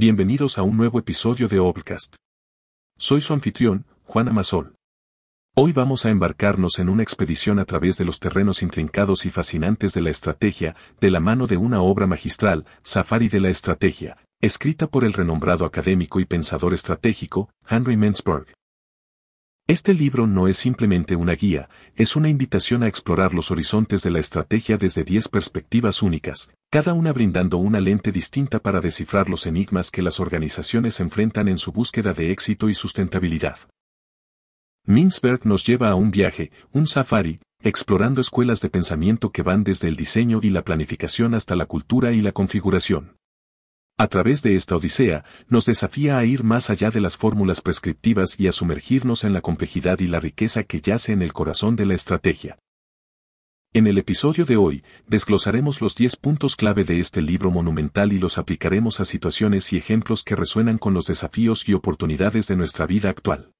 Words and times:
Bienvenidos 0.00 0.58
a 0.58 0.62
un 0.62 0.76
nuevo 0.76 1.00
episodio 1.00 1.48
de 1.48 1.58
Obcast. 1.58 2.14
Soy 2.96 3.20
su 3.20 3.32
anfitrión, 3.32 3.84
Juan 4.04 4.28
Amasol. 4.28 4.76
Hoy 5.56 5.72
vamos 5.72 6.06
a 6.06 6.10
embarcarnos 6.10 6.78
en 6.78 6.88
una 6.88 7.02
expedición 7.02 7.58
a 7.58 7.64
través 7.64 7.98
de 7.98 8.04
los 8.04 8.20
terrenos 8.20 8.62
intrincados 8.62 9.26
y 9.26 9.30
fascinantes 9.30 9.94
de 9.94 10.02
la 10.02 10.10
estrategia, 10.10 10.76
de 11.00 11.10
la 11.10 11.18
mano 11.18 11.48
de 11.48 11.56
una 11.56 11.82
obra 11.82 12.06
magistral, 12.06 12.64
Safari 12.80 13.28
de 13.28 13.40
la 13.40 13.48
Estrategia, 13.48 14.18
escrita 14.40 14.86
por 14.86 15.02
el 15.02 15.14
renombrado 15.14 15.66
académico 15.66 16.20
y 16.20 16.26
pensador 16.26 16.74
estratégico, 16.74 17.50
Henry 17.68 17.96
Mensberg. 17.96 18.46
Este 19.66 19.94
libro 19.94 20.28
no 20.28 20.46
es 20.46 20.58
simplemente 20.58 21.16
una 21.16 21.32
guía, 21.32 21.68
es 21.96 22.14
una 22.14 22.28
invitación 22.28 22.84
a 22.84 22.86
explorar 22.86 23.34
los 23.34 23.50
horizontes 23.50 24.04
de 24.04 24.12
la 24.12 24.20
estrategia 24.20 24.76
desde 24.76 25.02
10 25.02 25.26
perspectivas 25.26 26.02
únicas, 26.04 26.52
cada 26.70 26.92
una 26.92 27.14
brindando 27.14 27.56
una 27.56 27.80
lente 27.80 28.12
distinta 28.12 28.58
para 28.58 28.80
descifrar 28.80 29.30
los 29.30 29.46
enigmas 29.46 29.90
que 29.90 30.02
las 30.02 30.20
organizaciones 30.20 31.00
enfrentan 31.00 31.48
en 31.48 31.56
su 31.56 31.72
búsqueda 31.72 32.12
de 32.12 32.30
éxito 32.30 32.68
y 32.68 32.74
sustentabilidad. 32.74 33.58
Minsberg 34.84 35.46
nos 35.46 35.64
lleva 35.66 35.88
a 35.88 35.94
un 35.94 36.10
viaje, 36.10 36.50
un 36.72 36.86
safari, 36.86 37.40
explorando 37.62 38.20
escuelas 38.20 38.60
de 38.60 38.68
pensamiento 38.68 39.32
que 39.32 39.42
van 39.42 39.64
desde 39.64 39.88
el 39.88 39.96
diseño 39.96 40.40
y 40.42 40.50
la 40.50 40.62
planificación 40.62 41.34
hasta 41.34 41.56
la 41.56 41.64
cultura 41.64 42.12
y 42.12 42.20
la 42.20 42.32
configuración. 42.32 43.16
A 43.96 44.08
través 44.08 44.42
de 44.42 44.54
esta 44.54 44.76
odisea, 44.76 45.24
nos 45.48 45.64
desafía 45.64 46.18
a 46.18 46.24
ir 46.26 46.44
más 46.44 46.68
allá 46.68 46.90
de 46.90 47.00
las 47.00 47.16
fórmulas 47.16 47.62
prescriptivas 47.62 48.38
y 48.38 48.46
a 48.46 48.52
sumergirnos 48.52 49.24
en 49.24 49.32
la 49.32 49.40
complejidad 49.40 50.00
y 50.00 50.06
la 50.06 50.20
riqueza 50.20 50.64
que 50.64 50.82
yace 50.82 51.12
en 51.12 51.22
el 51.22 51.32
corazón 51.32 51.76
de 51.76 51.86
la 51.86 51.94
estrategia. 51.94 52.58
En 53.74 53.86
el 53.86 53.98
episodio 53.98 54.46
de 54.46 54.56
hoy, 54.56 54.82
desglosaremos 55.06 55.80
los 55.80 55.94
10 55.94 56.16
puntos 56.16 56.56
clave 56.56 56.84
de 56.84 57.00
este 57.00 57.20
libro 57.20 57.50
monumental 57.50 58.12
y 58.12 58.18
los 58.18 58.38
aplicaremos 58.38 59.00
a 59.00 59.04
situaciones 59.04 59.72
y 59.72 59.76
ejemplos 59.76 60.24
que 60.24 60.36
resuenan 60.36 60.78
con 60.78 60.94
los 60.94 61.06
desafíos 61.06 61.68
y 61.68 61.74
oportunidades 61.74 62.46
de 62.46 62.56
nuestra 62.56 62.86
vida 62.86 63.10
actual. 63.10 63.52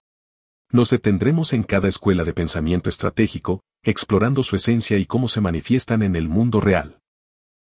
Nos 0.72 0.90
detendremos 0.90 1.52
en 1.52 1.62
cada 1.62 1.88
escuela 1.88 2.24
de 2.24 2.32
pensamiento 2.32 2.88
estratégico, 2.88 3.60
explorando 3.82 4.42
su 4.42 4.56
esencia 4.56 4.96
y 4.98 5.04
cómo 5.04 5.28
se 5.28 5.40
manifiestan 5.40 6.02
en 6.02 6.16
el 6.16 6.28
mundo 6.28 6.60
real 6.60 6.98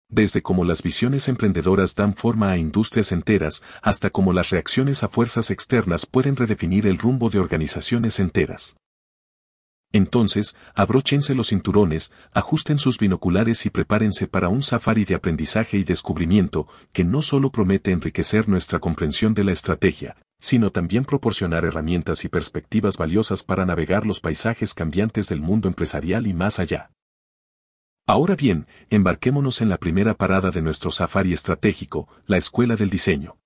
desde 0.09 0.41
cómo 0.41 0.65
las 0.65 0.81
visiones 0.81 1.29
emprendedoras 1.29 1.95
dan 1.95 2.15
forma 2.15 2.51
a 2.51 2.57
industrias 2.57 3.11
enteras 3.11 3.61
hasta 3.81 4.09
cómo 4.09 4.33
las 4.33 4.49
reacciones 4.49 5.03
a 5.03 5.07
fuerzas 5.07 5.51
externas 5.51 6.07
pueden 6.07 6.35
redefinir 6.35 6.87
el 6.87 6.97
rumbo 6.97 7.29
de 7.29 7.39
organizaciones 7.39 8.19
enteras. 8.19 8.75
Entonces, 9.91 10.55
abróchense 10.75 11.33
los 11.33 11.47
cinturones, 11.47 12.11
ajusten 12.31 12.77
sus 12.77 12.99
binoculares 12.99 13.65
y 13.65 13.71
prepárense 13.71 14.27
para 14.27 14.47
un 14.47 14.61
safari 14.61 15.03
de 15.03 15.15
aprendizaje 15.15 15.77
y 15.77 15.83
descubrimiento 15.83 16.67
que 16.93 17.03
no 17.03 17.23
solo 17.23 17.51
promete 17.51 17.91
enriquecer 17.91 18.47
nuestra 18.47 18.79
comprensión 18.79 19.33
de 19.33 19.43
la 19.43 19.51
estrategia, 19.51 20.15
sino 20.39 20.71
también 20.71 21.05
proporcionar 21.05 21.65
herramientas 21.65 22.23
y 22.23 22.29
perspectivas 22.29 22.97
valiosas 22.97 23.43
para 23.43 23.65
navegar 23.65 24.05
los 24.05 24.19
paisajes 24.19 24.75
cambiantes 24.75 25.27
del 25.27 25.41
mundo 25.41 25.67
empresarial 25.67 26.27
y 26.27 26.35
más 26.35 26.59
allá. 26.59 26.91
Ahora 28.05 28.35
bien, 28.35 28.67
embarquémonos 28.91 29.61
en 29.61 29.69
la 29.69 29.77
primera 29.77 30.13
parada 30.13 30.51
de 30.51 30.61
nuestro 30.61 30.91
safari 30.91 31.33
estratégico, 31.33 32.07
la 32.27 32.37
Escuela 32.37 32.75
del 32.75 32.91
Diseño. 32.91 33.38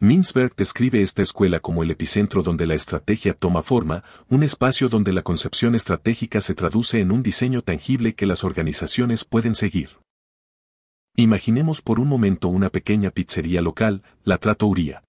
Minsberg 0.00 0.54
describe 0.54 1.02
esta 1.02 1.22
escuela 1.22 1.60
como 1.60 1.82
el 1.82 1.90
epicentro 1.90 2.42
donde 2.42 2.66
la 2.66 2.74
estrategia 2.74 3.34
toma 3.34 3.62
forma, 3.62 4.04
un 4.28 4.42
espacio 4.42 4.88
donde 4.88 5.12
la 5.12 5.22
concepción 5.22 5.74
estratégica 5.74 6.40
se 6.40 6.54
traduce 6.54 7.00
en 7.00 7.10
un 7.10 7.22
diseño 7.22 7.62
tangible 7.62 8.14
que 8.14 8.26
las 8.26 8.44
organizaciones 8.44 9.24
pueden 9.24 9.54
seguir. 9.54 9.98
Imaginemos 11.16 11.82
por 11.82 11.98
un 11.98 12.08
momento 12.08 12.48
una 12.48 12.70
pequeña 12.70 13.10
pizzería 13.10 13.60
local, 13.60 14.02
la 14.22 14.38
Trattoria. 14.38 15.02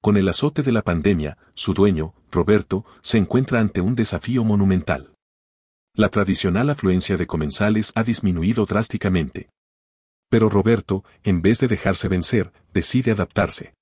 Con 0.00 0.16
el 0.16 0.28
azote 0.28 0.62
de 0.62 0.70
la 0.70 0.82
pandemia, 0.82 1.36
su 1.54 1.74
dueño, 1.74 2.14
Roberto, 2.30 2.84
se 3.00 3.18
encuentra 3.18 3.58
ante 3.58 3.80
un 3.80 3.96
desafío 3.96 4.44
monumental 4.44 5.14
la 5.96 6.08
tradicional 6.08 6.70
afluencia 6.70 7.16
de 7.16 7.26
comensales 7.28 7.92
ha 7.94 8.02
disminuido 8.02 8.66
drásticamente. 8.66 9.48
Pero 10.28 10.48
Roberto, 10.48 11.04
en 11.22 11.40
vez 11.40 11.60
de 11.60 11.68
dejarse 11.68 12.08
vencer, 12.08 12.52
decide 12.72 13.12
adaptarse. 13.12 13.74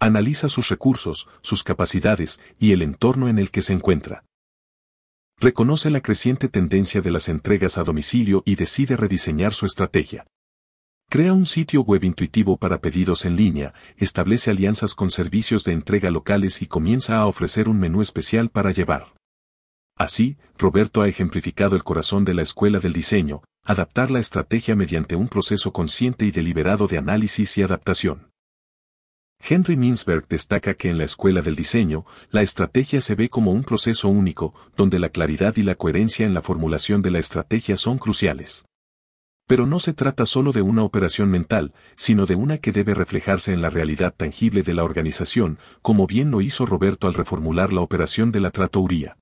Analiza 0.00 0.48
sus 0.48 0.68
recursos, 0.68 1.28
sus 1.40 1.64
capacidades 1.64 2.40
y 2.58 2.72
el 2.72 2.82
entorno 2.82 3.28
en 3.28 3.38
el 3.38 3.50
que 3.50 3.62
se 3.62 3.72
encuentra. 3.72 4.24
Reconoce 5.40 5.90
la 5.90 6.00
creciente 6.00 6.48
tendencia 6.48 7.00
de 7.00 7.10
las 7.10 7.28
entregas 7.28 7.78
a 7.78 7.84
domicilio 7.84 8.42
y 8.44 8.54
decide 8.54 8.96
rediseñar 8.96 9.52
su 9.54 9.66
estrategia. 9.66 10.26
Crea 11.10 11.32
un 11.32 11.46
sitio 11.46 11.82
web 11.82 12.04
intuitivo 12.04 12.58
para 12.58 12.80
pedidos 12.80 13.24
en 13.24 13.34
línea, 13.34 13.72
establece 13.96 14.50
alianzas 14.50 14.94
con 14.94 15.10
servicios 15.10 15.64
de 15.64 15.72
entrega 15.72 16.10
locales 16.10 16.60
y 16.60 16.66
comienza 16.66 17.16
a 17.18 17.26
ofrecer 17.26 17.68
un 17.68 17.80
menú 17.80 18.02
especial 18.02 18.50
para 18.50 18.72
llevar. 18.72 19.14
Así, 19.96 20.36
Roberto 20.58 21.02
ha 21.02 21.08
ejemplificado 21.08 21.74
el 21.74 21.82
corazón 21.82 22.24
de 22.24 22.34
la 22.34 22.42
escuela 22.42 22.78
del 22.78 22.92
diseño, 22.92 23.42
adaptar 23.64 24.10
la 24.10 24.20
estrategia 24.20 24.76
mediante 24.76 25.16
un 25.16 25.28
proceso 25.28 25.72
consciente 25.72 26.24
y 26.24 26.30
deliberado 26.30 26.86
de 26.86 26.98
análisis 26.98 27.58
y 27.58 27.62
adaptación. 27.62 28.27
Henry 29.40 29.76
Minsberg 29.76 30.26
destaca 30.28 30.74
que 30.74 30.90
en 30.90 30.98
la 30.98 31.04
escuela 31.04 31.40
del 31.42 31.56
diseño, 31.56 32.04
la 32.30 32.42
estrategia 32.42 33.00
se 33.00 33.14
ve 33.14 33.28
como 33.28 33.52
un 33.52 33.64
proceso 33.64 34.08
único, 34.08 34.54
donde 34.76 34.98
la 34.98 35.08
claridad 35.08 35.56
y 35.56 35.62
la 35.62 35.74
coherencia 35.74 36.26
en 36.26 36.34
la 36.34 36.42
formulación 36.42 37.02
de 37.02 37.10
la 37.10 37.18
estrategia 37.18 37.76
son 37.76 37.98
cruciales. 37.98 38.66
Pero 39.46 39.66
no 39.66 39.78
se 39.78 39.94
trata 39.94 40.26
solo 40.26 40.52
de 40.52 40.60
una 40.60 40.82
operación 40.82 41.30
mental, 41.30 41.72
sino 41.96 42.26
de 42.26 42.34
una 42.34 42.58
que 42.58 42.72
debe 42.72 42.92
reflejarse 42.92 43.54
en 43.54 43.62
la 43.62 43.70
realidad 43.70 44.14
tangible 44.14 44.62
de 44.62 44.74
la 44.74 44.84
organización, 44.84 45.58
como 45.80 46.06
bien 46.06 46.30
lo 46.30 46.42
hizo 46.42 46.66
Roberto 46.66 47.06
al 47.06 47.14
reformular 47.14 47.72
la 47.72 47.80
operación 47.80 48.30
de 48.30 48.40
la 48.40 48.50
tratouría. 48.50 49.16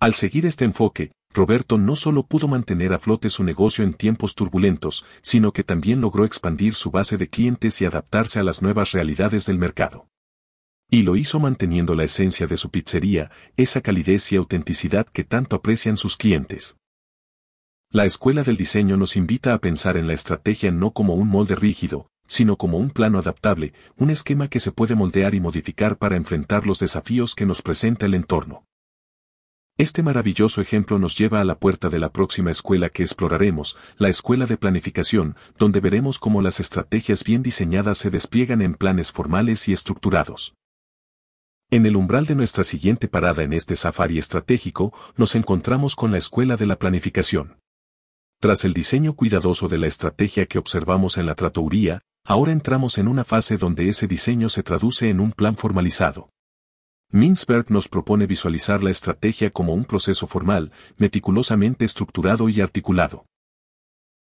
Al 0.00 0.14
seguir 0.14 0.46
este 0.46 0.64
enfoque, 0.64 1.12
Roberto 1.34 1.78
no 1.78 1.96
solo 1.96 2.24
pudo 2.24 2.46
mantener 2.46 2.92
a 2.92 3.00
flote 3.00 3.28
su 3.28 3.42
negocio 3.42 3.84
en 3.84 3.92
tiempos 3.92 4.36
turbulentos, 4.36 5.04
sino 5.20 5.52
que 5.52 5.64
también 5.64 6.00
logró 6.00 6.24
expandir 6.24 6.74
su 6.74 6.92
base 6.92 7.16
de 7.16 7.28
clientes 7.28 7.82
y 7.82 7.84
adaptarse 7.84 8.38
a 8.38 8.44
las 8.44 8.62
nuevas 8.62 8.92
realidades 8.92 9.44
del 9.46 9.58
mercado. 9.58 10.08
Y 10.88 11.02
lo 11.02 11.16
hizo 11.16 11.40
manteniendo 11.40 11.96
la 11.96 12.04
esencia 12.04 12.46
de 12.46 12.56
su 12.56 12.70
pizzería, 12.70 13.32
esa 13.56 13.80
calidez 13.80 14.30
y 14.30 14.36
autenticidad 14.36 15.08
que 15.08 15.24
tanto 15.24 15.56
aprecian 15.56 15.96
sus 15.96 16.16
clientes. 16.16 16.76
La 17.90 18.04
escuela 18.04 18.44
del 18.44 18.56
diseño 18.56 18.96
nos 18.96 19.16
invita 19.16 19.54
a 19.54 19.58
pensar 19.58 19.96
en 19.96 20.06
la 20.06 20.12
estrategia 20.12 20.70
no 20.70 20.92
como 20.92 21.14
un 21.14 21.28
molde 21.28 21.56
rígido, 21.56 22.06
sino 22.28 22.56
como 22.56 22.78
un 22.78 22.90
plano 22.90 23.18
adaptable, 23.18 23.72
un 23.96 24.10
esquema 24.10 24.46
que 24.46 24.60
se 24.60 24.70
puede 24.70 24.94
moldear 24.94 25.34
y 25.34 25.40
modificar 25.40 25.98
para 25.98 26.16
enfrentar 26.16 26.64
los 26.64 26.78
desafíos 26.78 27.34
que 27.34 27.44
nos 27.44 27.60
presenta 27.60 28.06
el 28.06 28.14
entorno. 28.14 28.64
Este 29.76 30.04
maravilloso 30.04 30.60
ejemplo 30.60 31.00
nos 31.00 31.18
lleva 31.18 31.40
a 31.40 31.44
la 31.44 31.58
puerta 31.58 31.88
de 31.88 31.98
la 31.98 32.12
próxima 32.12 32.52
escuela 32.52 32.90
que 32.90 33.02
exploraremos, 33.02 33.76
la 33.98 34.08
escuela 34.08 34.46
de 34.46 34.56
planificación, 34.56 35.34
donde 35.58 35.80
veremos 35.80 36.20
cómo 36.20 36.42
las 36.42 36.60
estrategias 36.60 37.24
bien 37.24 37.42
diseñadas 37.42 37.98
se 37.98 38.08
despliegan 38.10 38.62
en 38.62 38.74
planes 38.74 39.10
formales 39.10 39.66
y 39.68 39.72
estructurados. 39.72 40.54
En 41.70 41.86
el 41.86 41.96
umbral 41.96 42.24
de 42.26 42.36
nuestra 42.36 42.62
siguiente 42.62 43.08
parada 43.08 43.42
en 43.42 43.52
este 43.52 43.74
safari 43.74 44.16
estratégico, 44.16 44.94
nos 45.16 45.34
encontramos 45.34 45.96
con 45.96 46.12
la 46.12 46.18
escuela 46.18 46.56
de 46.56 46.66
la 46.66 46.76
planificación. 46.76 47.58
Tras 48.38 48.64
el 48.64 48.74
diseño 48.74 49.14
cuidadoso 49.14 49.66
de 49.66 49.78
la 49.78 49.88
estrategia 49.88 50.46
que 50.46 50.58
observamos 50.58 51.18
en 51.18 51.26
la 51.26 51.34
tratouría, 51.34 52.00
ahora 52.24 52.52
entramos 52.52 52.96
en 52.98 53.08
una 53.08 53.24
fase 53.24 53.56
donde 53.56 53.88
ese 53.88 54.06
diseño 54.06 54.48
se 54.48 54.62
traduce 54.62 55.10
en 55.10 55.18
un 55.18 55.32
plan 55.32 55.56
formalizado. 55.56 56.30
Minsberg 57.14 57.70
nos 57.70 57.88
propone 57.88 58.26
visualizar 58.26 58.82
la 58.82 58.90
estrategia 58.90 59.50
como 59.50 59.72
un 59.72 59.84
proceso 59.84 60.26
formal, 60.26 60.72
meticulosamente 60.96 61.84
estructurado 61.84 62.48
y 62.48 62.60
articulado. 62.60 63.24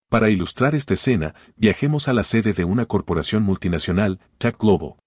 Para 0.09 0.29
ilustrar 0.29 0.75
esta 0.75 0.93
escena, 0.93 1.33
viajemos 1.55 2.09
a 2.09 2.13
la 2.13 2.23
sede 2.23 2.51
de 2.51 2.65
una 2.65 2.85
corporación 2.85 3.41
multinacional, 3.43 4.19
Tech 4.37 4.57
Globo. 4.59 4.99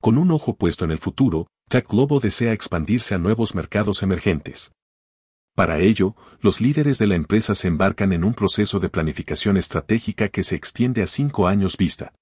Con 0.00 0.16
un 0.16 0.30
ojo 0.30 0.56
puesto 0.56 0.86
en 0.86 0.92
el 0.92 0.98
futuro, 0.98 1.46
Tech 1.68 1.86
Globo 1.86 2.20
desea 2.20 2.54
expandirse 2.54 3.14
a 3.14 3.18
nuevos 3.18 3.54
mercados 3.54 4.02
emergentes. 4.02 4.72
Para 5.54 5.80
ello, 5.80 6.16
los 6.40 6.62
líderes 6.62 6.96
de 6.96 7.06
la 7.06 7.16
empresa 7.16 7.54
se 7.54 7.68
embarcan 7.68 8.14
en 8.14 8.24
un 8.24 8.32
proceso 8.32 8.80
de 8.80 8.88
planificación 8.88 9.58
estratégica 9.58 10.30
que 10.30 10.42
se 10.42 10.56
extiende 10.56 11.02
a 11.02 11.06
cinco 11.06 11.48
años 11.48 11.76
vista. 11.76 12.14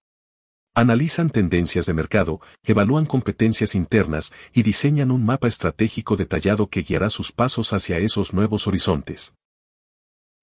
Analizan 0.74 1.28
tendencias 1.28 1.84
de 1.84 1.92
mercado, 1.92 2.40
evalúan 2.64 3.04
competencias 3.04 3.74
internas 3.74 4.32
y 4.54 4.62
diseñan 4.62 5.10
un 5.10 5.22
mapa 5.22 5.46
estratégico 5.46 6.16
detallado 6.16 6.68
que 6.68 6.80
guiará 6.80 7.10
sus 7.10 7.30
pasos 7.30 7.74
hacia 7.74 7.98
esos 7.98 8.32
nuevos 8.32 8.66
horizontes. 8.66 9.34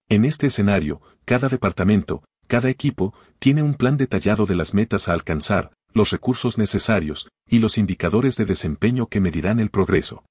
En 0.08 0.24
este 0.24 0.46
escenario, 0.46 1.02
cada 1.24 1.48
departamento, 1.48 2.22
cada 2.46 2.70
equipo, 2.70 3.12
tiene 3.40 3.64
un 3.64 3.74
plan 3.74 3.96
detallado 3.96 4.46
de 4.46 4.54
las 4.54 4.72
metas 4.72 5.08
a 5.08 5.14
alcanzar, 5.14 5.72
los 5.92 6.10
recursos 6.10 6.58
necesarios 6.58 7.28
y 7.48 7.58
los 7.58 7.76
indicadores 7.76 8.36
de 8.36 8.44
desempeño 8.44 9.08
que 9.08 9.20
medirán 9.20 9.58
el 9.58 9.70
progreso. 9.70 10.24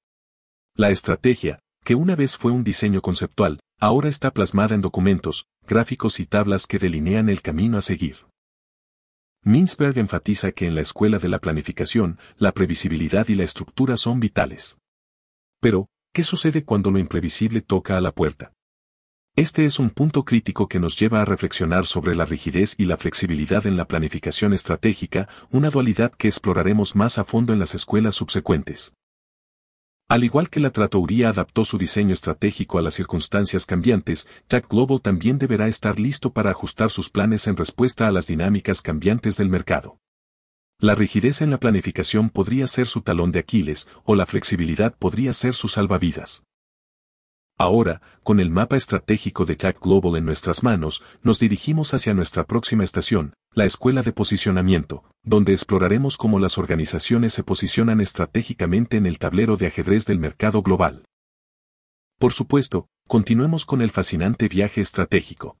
La 0.74 0.88
estrategia, 0.88 1.58
que 1.84 1.94
una 1.94 2.16
vez 2.16 2.38
fue 2.38 2.52
un 2.52 2.64
diseño 2.64 3.02
conceptual, 3.02 3.60
ahora 3.78 4.08
está 4.08 4.30
plasmada 4.30 4.74
en 4.74 4.80
documentos, 4.80 5.44
gráficos 5.66 6.20
y 6.20 6.26
tablas 6.26 6.66
que 6.66 6.78
delinean 6.78 7.28
el 7.28 7.42
camino 7.42 7.76
a 7.76 7.82
seguir. 7.82 8.29
Mintzberg 9.42 9.96
enfatiza 9.96 10.52
que 10.52 10.66
en 10.66 10.74
la 10.74 10.82
escuela 10.82 11.18
de 11.18 11.30
la 11.30 11.38
planificación, 11.38 12.18
la 12.36 12.52
previsibilidad 12.52 13.26
y 13.28 13.34
la 13.34 13.44
estructura 13.44 13.96
son 13.96 14.20
vitales. 14.20 14.76
Pero, 15.60 15.88
¿qué 16.12 16.22
sucede 16.24 16.62
cuando 16.62 16.90
lo 16.90 16.98
imprevisible 16.98 17.62
toca 17.62 17.96
a 17.96 18.02
la 18.02 18.12
puerta? 18.12 18.52
Este 19.36 19.64
es 19.64 19.78
un 19.78 19.88
punto 19.88 20.26
crítico 20.26 20.68
que 20.68 20.78
nos 20.78 20.98
lleva 20.98 21.22
a 21.22 21.24
reflexionar 21.24 21.86
sobre 21.86 22.14
la 22.14 22.26
rigidez 22.26 22.74
y 22.76 22.84
la 22.84 22.98
flexibilidad 22.98 23.66
en 23.66 23.78
la 23.78 23.86
planificación 23.86 24.52
estratégica, 24.52 25.26
una 25.50 25.70
dualidad 25.70 26.12
que 26.12 26.28
exploraremos 26.28 26.94
más 26.94 27.18
a 27.18 27.24
fondo 27.24 27.54
en 27.54 27.60
las 27.60 27.74
escuelas 27.74 28.16
subsecuentes. 28.16 28.92
Al 30.10 30.24
igual 30.24 30.50
que 30.50 30.58
la 30.58 30.70
tratoría 30.70 31.28
adaptó 31.28 31.64
su 31.64 31.78
diseño 31.78 32.12
estratégico 32.12 32.80
a 32.80 32.82
las 32.82 32.94
circunstancias 32.94 33.64
cambiantes, 33.64 34.26
Jack 34.48 34.68
Global 34.68 35.00
también 35.00 35.38
deberá 35.38 35.68
estar 35.68 36.00
listo 36.00 36.32
para 36.32 36.50
ajustar 36.50 36.90
sus 36.90 37.10
planes 37.10 37.46
en 37.46 37.56
respuesta 37.56 38.08
a 38.08 38.10
las 38.10 38.26
dinámicas 38.26 38.82
cambiantes 38.82 39.36
del 39.36 39.48
mercado. 39.48 40.00
La 40.80 40.96
rigidez 40.96 41.42
en 41.42 41.50
la 41.50 41.60
planificación 41.60 42.28
podría 42.28 42.66
ser 42.66 42.88
su 42.88 43.02
talón 43.02 43.30
de 43.30 43.38
Aquiles, 43.38 43.86
o 44.02 44.16
la 44.16 44.26
flexibilidad 44.26 44.96
podría 44.98 45.32
ser 45.32 45.54
su 45.54 45.68
salvavidas. 45.68 46.42
Ahora, 47.60 48.00
con 48.22 48.40
el 48.40 48.48
mapa 48.48 48.78
estratégico 48.78 49.44
de 49.44 49.54
Jack 49.54 49.82
Global 49.82 50.16
en 50.16 50.24
nuestras 50.24 50.62
manos, 50.62 51.02
nos 51.22 51.38
dirigimos 51.38 51.92
hacia 51.92 52.14
nuestra 52.14 52.44
próxima 52.44 52.84
estación, 52.84 53.34
la 53.52 53.66
Escuela 53.66 54.00
de 54.00 54.14
Posicionamiento, 54.14 55.04
donde 55.24 55.52
exploraremos 55.52 56.16
cómo 56.16 56.38
las 56.38 56.56
organizaciones 56.56 57.34
se 57.34 57.44
posicionan 57.44 58.00
estratégicamente 58.00 58.96
en 58.96 59.04
el 59.04 59.18
tablero 59.18 59.58
de 59.58 59.66
ajedrez 59.66 60.06
del 60.06 60.18
mercado 60.18 60.62
global. 60.62 61.04
Por 62.18 62.32
supuesto, 62.32 62.86
continuemos 63.06 63.66
con 63.66 63.82
el 63.82 63.90
fascinante 63.90 64.48
viaje 64.48 64.80
estratégico. 64.80 65.58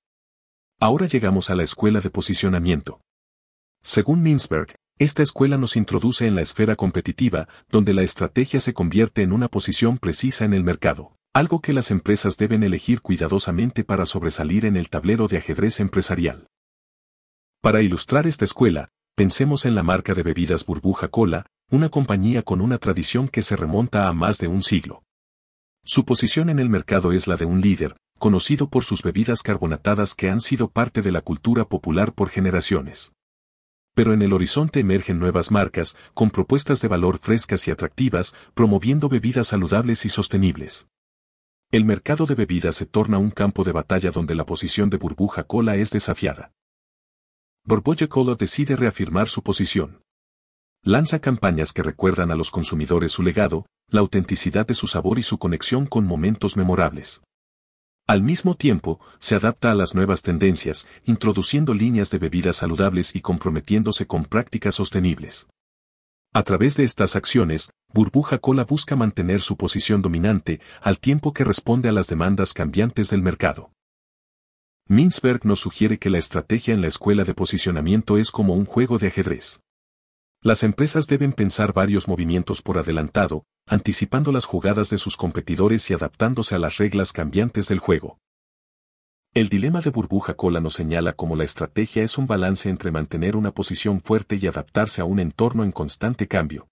Ahora 0.80 1.04
llegamos 1.04 1.50
a 1.50 1.54
la 1.54 1.64
Escuela 1.64 2.00
de 2.00 2.08
Posicionamiento. 2.08 3.02
Según 3.82 4.22
Mintzberg, 4.22 4.74
esta 4.98 5.22
escuela 5.22 5.58
nos 5.58 5.76
introduce 5.76 6.26
en 6.26 6.34
la 6.34 6.40
esfera 6.40 6.76
competitiva, 6.76 7.46
donde 7.68 7.92
la 7.92 8.00
estrategia 8.00 8.62
se 8.62 8.72
convierte 8.72 9.20
en 9.20 9.32
una 9.32 9.48
posición 9.48 9.98
precisa 9.98 10.46
en 10.46 10.54
el 10.54 10.64
mercado. 10.64 11.19
Algo 11.32 11.60
que 11.60 11.72
las 11.72 11.92
empresas 11.92 12.36
deben 12.36 12.64
elegir 12.64 13.02
cuidadosamente 13.02 13.84
para 13.84 14.04
sobresalir 14.04 14.64
en 14.64 14.76
el 14.76 14.90
tablero 14.90 15.28
de 15.28 15.38
ajedrez 15.38 15.78
empresarial. 15.78 16.48
Para 17.60 17.82
ilustrar 17.82 18.26
esta 18.26 18.44
escuela, 18.44 18.88
pensemos 19.14 19.64
en 19.64 19.76
la 19.76 19.84
marca 19.84 20.12
de 20.14 20.24
bebidas 20.24 20.66
Burbuja 20.66 21.06
Cola, 21.06 21.46
una 21.70 21.88
compañía 21.88 22.42
con 22.42 22.60
una 22.60 22.78
tradición 22.78 23.28
que 23.28 23.42
se 23.42 23.54
remonta 23.54 24.08
a 24.08 24.12
más 24.12 24.38
de 24.38 24.48
un 24.48 24.64
siglo. 24.64 25.04
Su 25.84 26.04
posición 26.04 26.50
en 26.50 26.58
el 26.58 26.68
mercado 26.68 27.12
es 27.12 27.28
la 27.28 27.36
de 27.36 27.44
un 27.44 27.60
líder, 27.60 27.96
conocido 28.18 28.68
por 28.68 28.82
sus 28.82 29.04
bebidas 29.04 29.42
carbonatadas 29.42 30.14
que 30.16 30.30
han 30.30 30.40
sido 30.40 30.68
parte 30.68 31.00
de 31.00 31.12
la 31.12 31.20
cultura 31.20 31.64
popular 31.64 32.12
por 32.12 32.28
generaciones. 32.28 33.12
Pero 33.94 34.14
en 34.14 34.22
el 34.22 34.32
horizonte 34.32 34.80
emergen 34.80 35.20
nuevas 35.20 35.52
marcas, 35.52 35.96
con 36.12 36.30
propuestas 36.30 36.80
de 36.80 36.88
valor 36.88 37.18
frescas 37.18 37.68
y 37.68 37.70
atractivas, 37.70 38.34
promoviendo 38.52 39.08
bebidas 39.08 39.46
saludables 39.46 40.04
y 40.04 40.08
sostenibles. 40.08 40.88
El 41.72 41.84
mercado 41.84 42.26
de 42.26 42.34
bebidas 42.34 42.74
se 42.74 42.84
torna 42.84 43.18
un 43.18 43.30
campo 43.30 43.62
de 43.62 43.70
batalla 43.70 44.10
donde 44.10 44.34
la 44.34 44.44
posición 44.44 44.90
de 44.90 44.96
burbuja 44.96 45.44
cola 45.44 45.76
es 45.76 45.92
desafiada. 45.92 46.52
Borbolla 47.64 48.08
Cola 48.08 48.34
decide 48.34 48.74
reafirmar 48.74 49.28
su 49.28 49.44
posición. 49.44 50.02
Lanza 50.82 51.20
campañas 51.20 51.72
que 51.72 51.84
recuerdan 51.84 52.32
a 52.32 52.34
los 52.34 52.50
consumidores 52.50 53.12
su 53.12 53.22
legado, 53.22 53.66
la 53.86 54.00
autenticidad 54.00 54.66
de 54.66 54.74
su 54.74 54.88
sabor 54.88 55.20
y 55.20 55.22
su 55.22 55.38
conexión 55.38 55.86
con 55.86 56.06
momentos 56.06 56.56
memorables. 56.56 57.22
Al 58.08 58.20
mismo 58.20 58.56
tiempo, 58.56 58.98
se 59.20 59.36
adapta 59.36 59.70
a 59.70 59.76
las 59.76 59.94
nuevas 59.94 60.22
tendencias, 60.22 60.88
introduciendo 61.04 61.72
líneas 61.72 62.10
de 62.10 62.18
bebidas 62.18 62.56
saludables 62.56 63.14
y 63.14 63.20
comprometiéndose 63.20 64.08
con 64.08 64.24
prácticas 64.24 64.74
sostenibles. 64.74 65.46
A 66.32 66.44
través 66.44 66.76
de 66.76 66.84
estas 66.84 67.16
acciones, 67.16 67.72
Burbuja 67.92 68.38
Cola 68.38 68.64
busca 68.64 68.94
mantener 68.94 69.40
su 69.40 69.56
posición 69.56 70.00
dominante 70.00 70.60
al 70.80 71.00
tiempo 71.00 71.32
que 71.32 71.42
responde 71.42 71.88
a 71.88 71.92
las 71.92 72.06
demandas 72.06 72.52
cambiantes 72.52 73.10
del 73.10 73.20
mercado. 73.20 73.72
Mintzberg 74.86 75.44
nos 75.44 75.58
sugiere 75.58 75.98
que 75.98 76.08
la 76.08 76.18
estrategia 76.18 76.72
en 76.72 76.82
la 76.82 76.86
escuela 76.86 77.24
de 77.24 77.34
posicionamiento 77.34 78.16
es 78.16 78.30
como 78.30 78.54
un 78.54 78.64
juego 78.64 78.98
de 78.98 79.08
ajedrez. 79.08 79.60
Las 80.40 80.62
empresas 80.62 81.08
deben 81.08 81.32
pensar 81.32 81.72
varios 81.72 82.06
movimientos 82.06 82.62
por 82.62 82.78
adelantado, 82.78 83.42
anticipando 83.66 84.30
las 84.30 84.44
jugadas 84.44 84.88
de 84.88 84.98
sus 84.98 85.16
competidores 85.16 85.90
y 85.90 85.94
adaptándose 85.94 86.54
a 86.54 86.60
las 86.60 86.76
reglas 86.76 87.12
cambiantes 87.12 87.66
del 87.66 87.80
juego. 87.80 88.18
El 89.32 89.48
dilema 89.48 89.80
de 89.80 89.90
burbuja 89.90 90.34
cola 90.34 90.60
nos 90.60 90.74
señala 90.74 91.12
cómo 91.12 91.36
la 91.36 91.44
estrategia 91.44 92.02
es 92.02 92.18
un 92.18 92.26
balance 92.26 92.68
entre 92.68 92.90
mantener 92.90 93.36
una 93.36 93.52
posición 93.52 94.00
fuerte 94.00 94.36
y 94.40 94.48
adaptarse 94.48 95.02
a 95.02 95.04
un 95.04 95.20
entorno 95.20 95.62
en 95.62 95.70
constante 95.70 96.26
cambio. 96.26 96.66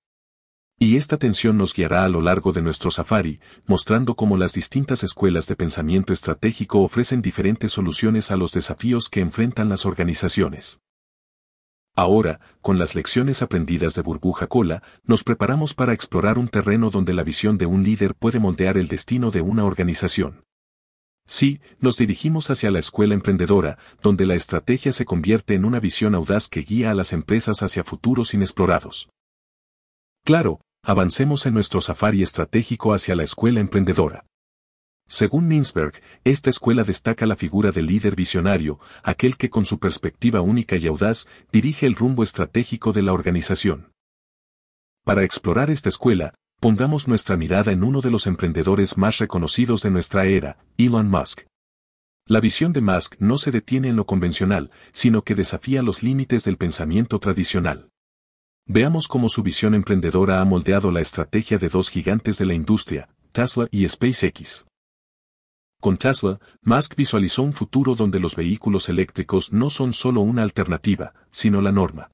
Y 0.76 0.96
esta 0.96 1.18
tensión 1.18 1.56
nos 1.56 1.72
guiará 1.72 2.04
a 2.04 2.08
lo 2.08 2.20
largo 2.20 2.50
de 2.50 2.60
nuestro 2.60 2.90
safari, 2.90 3.38
mostrando 3.68 4.16
cómo 4.16 4.36
las 4.36 4.54
distintas 4.54 5.04
escuelas 5.04 5.46
de 5.46 5.54
pensamiento 5.54 6.12
estratégico 6.12 6.80
ofrecen 6.80 7.22
diferentes 7.22 7.70
soluciones 7.70 8.32
a 8.32 8.36
los 8.36 8.50
desafíos 8.50 9.08
que 9.08 9.20
enfrentan 9.20 9.68
las 9.68 9.86
organizaciones. 9.86 10.80
Ahora, 11.94 12.40
con 12.60 12.76
las 12.76 12.96
lecciones 12.96 13.40
aprendidas 13.40 13.94
de 13.94 14.02
burbuja 14.02 14.48
cola, 14.48 14.82
nos 15.04 15.22
preparamos 15.22 15.74
para 15.74 15.92
explorar 15.92 16.38
un 16.38 16.48
terreno 16.48 16.90
donde 16.90 17.14
la 17.14 17.22
visión 17.22 17.56
de 17.56 17.66
un 17.66 17.84
líder 17.84 18.16
puede 18.16 18.40
moldear 18.40 18.76
el 18.78 18.88
destino 18.88 19.30
de 19.30 19.42
una 19.42 19.64
organización. 19.64 20.42
Sí, 21.28 21.60
nos 21.78 21.98
dirigimos 21.98 22.48
hacia 22.48 22.70
la 22.70 22.78
escuela 22.78 23.12
emprendedora, 23.12 23.76
donde 24.02 24.24
la 24.24 24.34
estrategia 24.34 24.94
se 24.94 25.04
convierte 25.04 25.54
en 25.54 25.66
una 25.66 25.78
visión 25.78 26.14
audaz 26.14 26.48
que 26.48 26.62
guía 26.62 26.90
a 26.90 26.94
las 26.94 27.12
empresas 27.12 27.62
hacia 27.62 27.84
futuros 27.84 28.32
inexplorados. 28.32 29.10
Claro, 30.24 30.62
avancemos 30.82 31.44
en 31.44 31.52
nuestro 31.52 31.82
safari 31.82 32.22
estratégico 32.22 32.94
hacia 32.94 33.14
la 33.14 33.24
escuela 33.24 33.60
emprendedora. 33.60 34.24
Según 35.06 35.48
Mintzberg, 35.48 36.00
esta 36.24 36.48
escuela 36.48 36.82
destaca 36.82 37.26
la 37.26 37.36
figura 37.36 37.72
del 37.72 37.86
líder 37.86 38.16
visionario, 38.16 38.80
aquel 39.02 39.36
que 39.36 39.50
con 39.50 39.66
su 39.66 39.78
perspectiva 39.78 40.40
única 40.40 40.76
y 40.76 40.86
audaz 40.86 41.28
dirige 41.52 41.84
el 41.84 41.94
rumbo 41.94 42.22
estratégico 42.22 42.92
de 42.92 43.02
la 43.02 43.12
organización. 43.12 43.92
Para 45.04 45.24
explorar 45.24 45.70
esta 45.70 45.90
escuela, 45.90 46.34
Pongamos 46.60 47.06
nuestra 47.06 47.36
mirada 47.36 47.70
en 47.70 47.84
uno 47.84 48.00
de 48.00 48.10
los 48.10 48.26
emprendedores 48.26 48.98
más 48.98 49.18
reconocidos 49.18 49.82
de 49.82 49.92
nuestra 49.92 50.26
era, 50.26 50.58
Elon 50.76 51.08
Musk. 51.08 51.42
La 52.26 52.40
visión 52.40 52.72
de 52.72 52.80
Musk 52.80 53.14
no 53.20 53.38
se 53.38 53.52
detiene 53.52 53.88
en 53.88 53.94
lo 53.94 54.06
convencional, 54.06 54.72
sino 54.90 55.22
que 55.22 55.36
desafía 55.36 55.82
los 55.82 56.02
límites 56.02 56.42
del 56.42 56.56
pensamiento 56.56 57.20
tradicional. 57.20 57.90
Veamos 58.66 59.06
cómo 59.06 59.28
su 59.28 59.44
visión 59.44 59.72
emprendedora 59.76 60.40
ha 60.40 60.44
moldeado 60.44 60.90
la 60.90 61.00
estrategia 61.00 61.58
de 61.58 61.68
dos 61.68 61.90
gigantes 61.90 62.38
de 62.38 62.46
la 62.46 62.54
industria, 62.54 63.08
Tesla 63.30 63.68
y 63.70 63.86
SpaceX. 63.86 64.66
Con 65.80 65.96
Tesla, 65.96 66.40
Musk 66.62 66.96
visualizó 66.96 67.44
un 67.44 67.52
futuro 67.52 67.94
donde 67.94 68.18
los 68.18 68.34
vehículos 68.34 68.88
eléctricos 68.88 69.52
no 69.52 69.70
son 69.70 69.92
solo 69.92 70.22
una 70.22 70.42
alternativa, 70.42 71.14
sino 71.30 71.62
la 71.62 71.70
norma. 71.70 72.10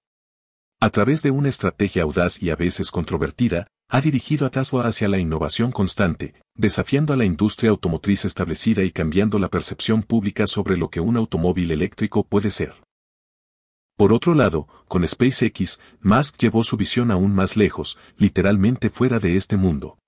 A 0.81 0.91
través 0.91 1.23
de 1.23 1.31
una 1.31 1.49
estrategia 1.49 2.03
audaz 2.03 2.43
y 2.43 2.51
a 2.51 2.57
veces 2.57 2.91
controvertida, 2.91 3.69
ha 3.89 4.01
dirigido 4.01 4.47
a 4.47 4.51
Tesla 4.51 4.87
hacia 4.87 5.09
la 5.09 5.19
innovación 5.19 5.71
constante, 5.71 6.35
desafiando 6.55 7.13
a 7.13 7.17
la 7.17 7.25
industria 7.25 7.71
automotriz 7.71 8.25
establecida 8.25 8.83
y 8.83 8.91
cambiando 8.91 9.39
la 9.39 9.49
percepción 9.49 10.03
pública 10.03 10.47
sobre 10.47 10.77
lo 10.77 10.89
que 10.89 11.01
un 11.01 11.17
automóvil 11.17 11.71
eléctrico 11.71 12.25
puede 12.25 12.51
ser. 12.51 12.75
Por 13.97 14.13
otro 14.13 14.35
lado, 14.35 14.67
con 14.89 15.07
SpaceX, 15.07 15.81
Musk 16.01 16.39
llevó 16.39 16.65
su 16.65 16.77
visión 16.77 17.11
aún 17.13 17.35
más 17.35 17.57
lejos, 17.57 17.97
literalmente 18.17 18.91
fuera 18.91 19.21
de 19.21 19.37
este 19.37 19.57
mundo. 19.57 19.99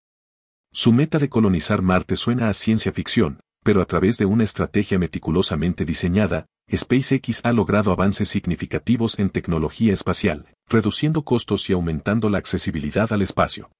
Su 0.73 0.92
meta 0.92 1.18
de 1.18 1.28
colonizar 1.28 1.83
Marte 1.83 2.16
suena 2.16 2.49
a 2.49 2.52
ciencia 2.52 2.92
ficción, 2.92 3.40
pero 3.62 3.80
a 3.80 3.87
través 3.87 4.18
de 4.18 4.26
una 4.26 4.45
estrategia 4.45 4.99
meticulosamente 4.99 5.85
diseñada, 5.85 6.47
SpaceX 6.75 7.40
ha 7.44 7.52
logrado 7.52 7.92
avances 7.92 8.28
significativos 8.28 9.18
en 9.18 9.30
tecnología 9.30 9.92
espacial, 9.92 10.46
reduciendo 10.68 11.23
costos 11.23 11.70
y 11.70 11.73
aumentando 11.73 12.28
la 12.28 12.38
accesibilidad 12.38 13.12
al 13.12 13.23
espacio. 13.23 13.70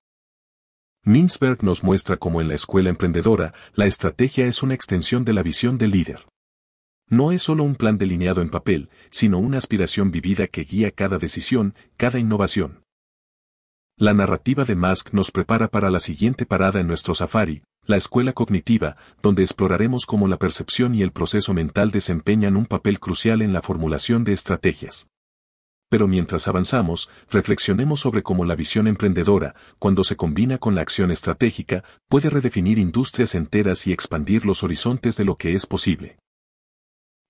Mintzberg 1.03 1.63
nos 1.65 1.83
muestra 1.83 2.17
cómo 2.17 2.41
en 2.41 2.49
la 2.49 2.55
escuela 2.55 2.91
emprendedora, 2.91 3.55
la 3.75 3.87
estrategia 3.87 4.47
es 4.47 4.63
una 4.63 4.75
extensión 4.75 5.25
de 5.25 5.33
la 5.33 5.43
visión 5.43 5.79
del 5.79 5.91
líder. 5.91 6.27
No 7.09 7.33
es 7.33 7.43
solo 7.43 7.65
un 7.65 7.77
plan 7.77 7.99
delineado 7.99 8.41
en 8.43 8.51
papel, 8.51 8.89
sino 9.11 9.39
una 9.39 9.59
aspiración 9.59 10.11
vivida 10.11 10.49
que 10.49 10.65
guía 10.65 10.91
cada 10.91 11.19
decisión, 11.19 11.75
cada 11.97 12.19
innovación. 12.19 12.83
La 13.99 14.13
narrativa 14.13 14.67
de 14.67 14.77
Musk 14.77 15.15
nos 15.15 15.31
prepara 15.31 15.69
para 15.69 15.89
la 15.89 16.01
siguiente 16.01 16.45
parada 16.45 16.81
en 16.81 16.87
nuestro 16.87 17.15
safari, 17.15 17.63
la 17.87 17.97
escuela 17.97 18.35
cognitiva, 18.35 18.99
donde 19.23 19.43
exploraremos 19.43 20.05
cómo 20.05 20.29
la 20.29 20.37
percepción 20.37 20.95
y 20.95 21.01
el 21.01 21.13
proceso 21.13 21.55
mental 21.55 21.93
desempeñan 21.93 22.59
un 22.59 22.67
papel 22.67 23.01
crucial 23.01 23.41
en 23.41 23.55
la 23.55 23.63
formulación 23.63 24.23
de 24.23 24.35
estrategias. 24.35 25.09
Pero 25.89 26.09
mientras 26.09 26.47
avanzamos, 26.47 27.09
reflexionemos 27.31 28.01
sobre 28.01 28.23
cómo 28.23 28.45
la 28.45 28.55
visión 28.55 28.87
emprendedora, 28.87 29.55
cuando 29.79 30.05
se 30.05 30.15
combina 30.15 30.59
con 30.59 30.75
la 30.75 30.83
acción 30.83 31.11
estratégica, 31.11 31.83
puede 32.11 32.29
redefinir 32.29 32.79
industrias 32.79 33.35
enteras 33.35 33.87
y 33.87 33.93
expandir 33.95 34.45
los 34.45 34.63
horizontes 34.63 35.17
de 35.17 35.25
lo 35.25 35.37
que 35.37 35.55
es 35.55 35.65
posible. 35.65 36.19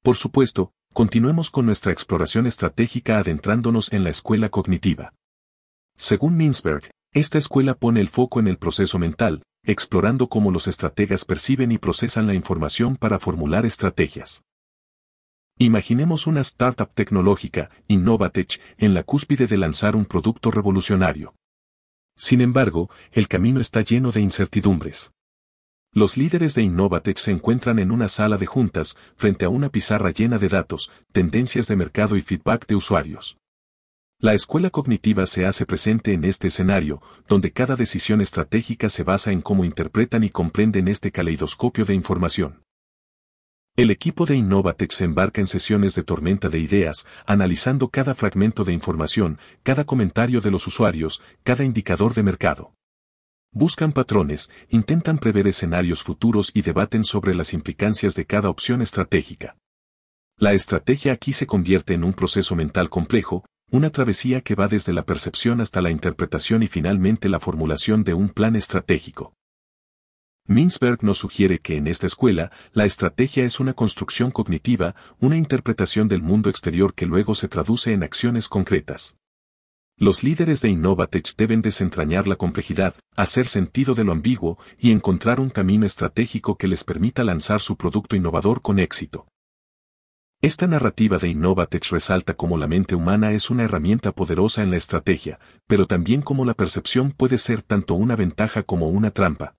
Por 0.02 0.16
supuesto, 0.16 0.72
continuemos 0.92 1.50
con 1.50 1.64
nuestra 1.64 1.92
exploración 1.92 2.44
estratégica 2.44 3.18
adentrándonos 3.18 3.92
en 3.92 4.02
la 4.02 4.10
escuela 4.10 4.48
cognitiva. 4.48 5.12
Según 5.96 6.36
Minsberg, 6.36 6.90
esta 7.12 7.38
escuela 7.38 7.74
pone 7.74 8.00
el 8.00 8.08
foco 8.08 8.38
en 8.40 8.48
el 8.48 8.58
proceso 8.58 8.98
mental, 8.98 9.42
explorando 9.64 10.28
cómo 10.28 10.50
los 10.50 10.68
estrategas 10.68 11.24
perciben 11.24 11.72
y 11.72 11.78
procesan 11.78 12.26
la 12.26 12.34
información 12.34 12.96
para 12.96 13.18
formular 13.18 13.64
estrategias. 13.64 14.44
Imaginemos 15.58 16.26
una 16.26 16.42
startup 16.42 16.92
tecnológica, 16.92 17.70
Innovatech, 17.88 18.60
en 18.76 18.92
la 18.92 19.02
cúspide 19.02 19.46
de 19.46 19.56
lanzar 19.56 19.96
un 19.96 20.04
producto 20.04 20.50
revolucionario. 20.50 21.34
Sin 22.14 22.42
embargo, 22.42 22.90
el 23.12 23.26
camino 23.26 23.60
está 23.60 23.80
lleno 23.80 24.12
de 24.12 24.20
incertidumbres. 24.20 25.12
Los 25.92 26.18
líderes 26.18 26.54
de 26.54 26.62
Innovatech 26.62 27.16
se 27.16 27.30
encuentran 27.30 27.78
en 27.78 27.90
una 27.90 28.08
sala 28.08 28.36
de 28.36 28.44
juntas, 28.44 28.98
frente 29.16 29.46
a 29.46 29.48
una 29.48 29.70
pizarra 29.70 30.10
llena 30.10 30.38
de 30.38 30.50
datos, 30.50 30.92
tendencias 31.12 31.68
de 31.68 31.76
mercado 31.76 32.16
y 32.16 32.20
feedback 32.20 32.66
de 32.66 32.76
usuarios. 32.76 33.38
La 34.18 34.32
escuela 34.32 34.70
cognitiva 34.70 35.26
se 35.26 35.44
hace 35.44 35.66
presente 35.66 36.14
en 36.14 36.24
este 36.24 36.46
escenario, 36.46 37.02
donde 37.28 37.52
cada 37.52 37.76
decisión 37.76 38.22
estratégica 38.22 38.88
se 38.88 39.02
basa 39.02 39.30
en 39.30 39.42
cómo 39.42 39.62
interpretan 39.62 40.24
y 40.24 40.30
comprenden 40.30 40.88
este 40.88 41.12
caleidoscopio 41.12 41.84
de 41.84 41.92
información. 41.92 42.62
El 43.76 43.90
equipo 43.90 44.24
de 44.24 44.36
Innovatech 44.36 44.90
se 44.90 45.04
embarca 45.04 45.42
en 45.42 45.46
sesiones 45.46 45.94
de 45.94 46.02
tormenta 46.02 46.48
de 46.48 46.58
ideas, 46.58 47.06
analizando 47.26 47.88
cada 47.88 48.14
fragmento 48.14 48.64
de 48.64 48.72
información, 48.72 49.38
cada 49.62 49.84
comentario 49.84 50.40
de 50.40 50.50
los 50.50 50.66
usuarios, 50.66 51.20
cada 51.42 51.62
indicador 51.62 52.14
de 52.14 52.22
mercado. 52.22 52.72
Buscan 53.52 53.92
patrones, 53.92 54.50
intentan 54.70 55.18
prever 55.18 55.46
escenarios 55.46 56.02
futuros 56.02 56.52
y 56.54 56.62
debaten 56.62 57.04
sobre 57.04 57.34
las 57.34 57.52
implicancias 57.52 58.14
de 58.14 58.24
cada 58.24 58.48
opción 58.48 58.80
estratégica. 58.80 59.58
La 60.38 60.54
estrategia 60.54 61.12
aquí 61.12 61.32
se 61.32 61.46
convierte 61.46 61.92
en 61.92 62.02
un 62.02 62.14
proceso 62.14 62.56
mental 62.56 62.88
complejo, 62.88 63.44
una 63.70 63.90
travesía 63.90 64.42
que 64.42 64.54
va 64.54 64.68
desde 64.68 64.92
la 64.92 65.04
percepción 65.04 65.60
hasta 65.60 65.82
la 65.82 65.90
interpretación 65.90 66.62
y 66.62 66.68
finalmente 66.68 67.28
la 67.28 67.40
formulación 67.40 68.04
de 68.04 68.14
un 68.14 68.28
plan 68.28 68.54
estratégico. 68.54 69.34
Minsberg 70.46 71.02
nos 71.02 71.18
sugiere 71.18 71.58
que 71.58 71.76
en 71.76 71.88
esta 71.88 72.06
escuela, 72.06 72.52
la 72.72 72.84
estrategia 72.84 73.44
es 73.44 73.58
una 73.58 73.72
construcción 73.72 74.30
cognitiva, 74.30 74.94
una 75.18 75.36
interpretación 75.36 76.06
del 76.06 76.22
mundo 76.22 76.48
exterior 76.48 76.94
que 76.94 77.06
luego 77.06 77.34
se 77.34 77.48
traduce 77.48 77.92
en 77.92 78.04
acciones 78.04 78.48
concretas. 78.48 79.16
Los 79.98 80.22
líderes 80.22 80.60
de 80.60 80.68
Innovatech 80.68 81.34
deben 81.36 81.62
desentrañar 81.62 82.28
la 82.28 82.36
complejidad, 82.36 82.94
hacer 83.16 83.46
sentido 83.46 83.96
de 83.96 84.04
lo 84.04 84.12
ambiguo 84.12 84.58
y 84.78 84.92
encontrar 84.92 85.40
un 85.40 85.50
camino 85.50 85.84
estratégico 85.84 86.56
que 86.56 86.68
les 86.68 86.84
permita 86.84 87.24
lanzar 87.24 87.60
su 87.60 87.76
producto 87.76 88.14
innovador 88.14 88.62
con 88.62 88.78
éxito. 88.78 89.26
Esta 90.42 90.66
narrativa 90.66 91.16
de 91.16 91.28
Innovatech 91.28 91.90
resalta 91.90 92.34
cómo 92.34 92.58
la 92.58 92.68
mente 92.68 92.94
humana 92.94 93.32
es 93.32 93.48
una 93.48 93.64
herramienta 93.64 94.12
poderosa 94.12 94.62
en 94.62 94.70
la 94.70 94.76
estrategia, 94.76 95.38
pero 95.66 95.86
también 95.86 96.20
cómo 96.20 96.44
la 96.44 96.52
percepción 96.52 97.10
puede 97.10 97.38
ser 97.38 97.62
tanto 97.62 97.94
una 97.94 98.16
ventaja 98.16 98.62
como 98.62 98.90
una 98.90 99.10
trampa. 99.10 99.56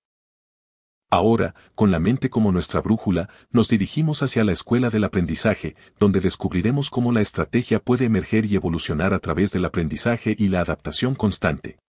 Ahora, 1.09 1.55
con 1.73 1.89
la 1.89 1.99
mente 1.99 2.29
como 2.29 2.51
nuestra 2.51 2.79
brújula, 2.81 3.27
nos 3.49 3.69
dirigimos 3.69 4.21
hacia 4.21 4.43
la 4.43 4.51
escuela 4.51 4.91
del 4.91 5.05
aprendizaje, 5.05 5.75
donde 5.99 6.19
descubriremos 6.19 6.91
cómo 6.91 7.11
la 7.11 7.21
estrategia 7.21 7.79
puede 7.79 8.05
emerger 8.05 8.45
y 8.45 8.55
evolucionar 8.55 9.15
a 9.15 9.19
través 9.19 9.51
del 9.51 9.65
aprendizaje 9.65 10.35
y 10.37 10.47
la 10.49 10.61
adaptación 10.61 11.15
constante. 11.15 11.79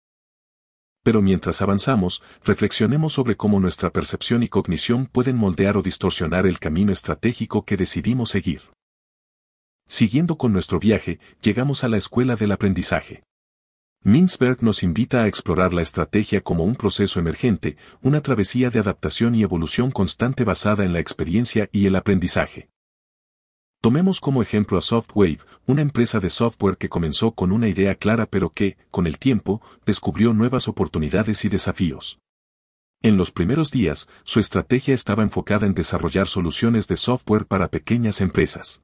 Pero 1.04 1.21
mientras 1.21 1.61
avanzamos, 1.61 2.23
reflexionemos 2.42 3.12
sobre 3.12 3.37
cómo 3.37 3.61
nuestra 3.61 3.90
percepción 3.90 4.42
y 4.42 4.49
cognición 4.49 5.07
pueden 5.07 5.37
moldear 5.37 5.76
o 5.76 5.83
distorsionar 5.83 6.47
el 6.47 6.59
camino 6.59 6.90
estratégico 6.90 7.64
que 7.64 7.76
decidimos 7.76 8.30
seguir. 8.30 8.62
Siguiendo 9.88 10.37
con 10.37 10.52
nuestro 10.52 10.78
viaje, 10.78 11.18
llegamos 11.40 11.83
a 11.83 11.88
la 11.88 11.97
escuela 11.97 12.37
del 12.37 12.52
aprendizaje. 12.52 13.25
Minsberg 14.04 14.62
nos 14.62 14.83
invita 14.83 15.23
a 15.23 15.26
explorar 15.26 15.73
la 15.73 15.83
estrategia 15.83 16.42
como 16.42 16.64
un 16.64 16.76
proceso 16.76 17.18
emergente, 17.18 17.76
una 18.02 18.21
travesía 18.21 18.71
de 18.71 18.78
adaptación 18.78 19.35
y 19.35 19.42
evolución 19.42 19.90
constante 19.90 20.45
basada 20.45 20.85
en 20.85 20.92
la 20.92 21.00
experiencia 21.00 21.68
y 21.73 21.87
el 21.87 21.97
aprendizaje. 21.97 22.68
Tomemos 23.80 24.21
como 24.21 24.42
ejemplo 24.42 24.76
a 24.76 24.83
Softwave, 24.83 25.38
una 25.66 25.83
empresa 25.83 26.21
de 26.21 26.30
software 26.30 26.76
que 26.76 26.88
comenzó 26.88 27.33
con 27.33 27.50
una 27.50 27.68
idea 27.68 27.95
clara 27.95 28.26
pero 28.26 28.50
que, 28.50 28.76
con 28.90 29.07
el 29.07 29.18
tiempo, 29.18 29.62
descubrió 29.87 30.35
nuevas 30.35 30.68
oportunidades 30.68 31.45
y 31.45 31.49
desafíos. 31.49 32.18
En 33.00 33.16
los 33.16 33.33
primeros 33.33 33.71
días, 33.71 34.09
su 34.23 34.38
estrategia 34.38 34.95
estaba 34.95 35.23
enfocada 35.23 35.66
en 35.66 35.75
desarrollar 35.75 36.26
soluciones 36.26 36.88
de 36.88 36.97
software 36.97 37.47
para 37.47 37.68
pequeñas 37.68 38.21
empresas. 38.21 38.83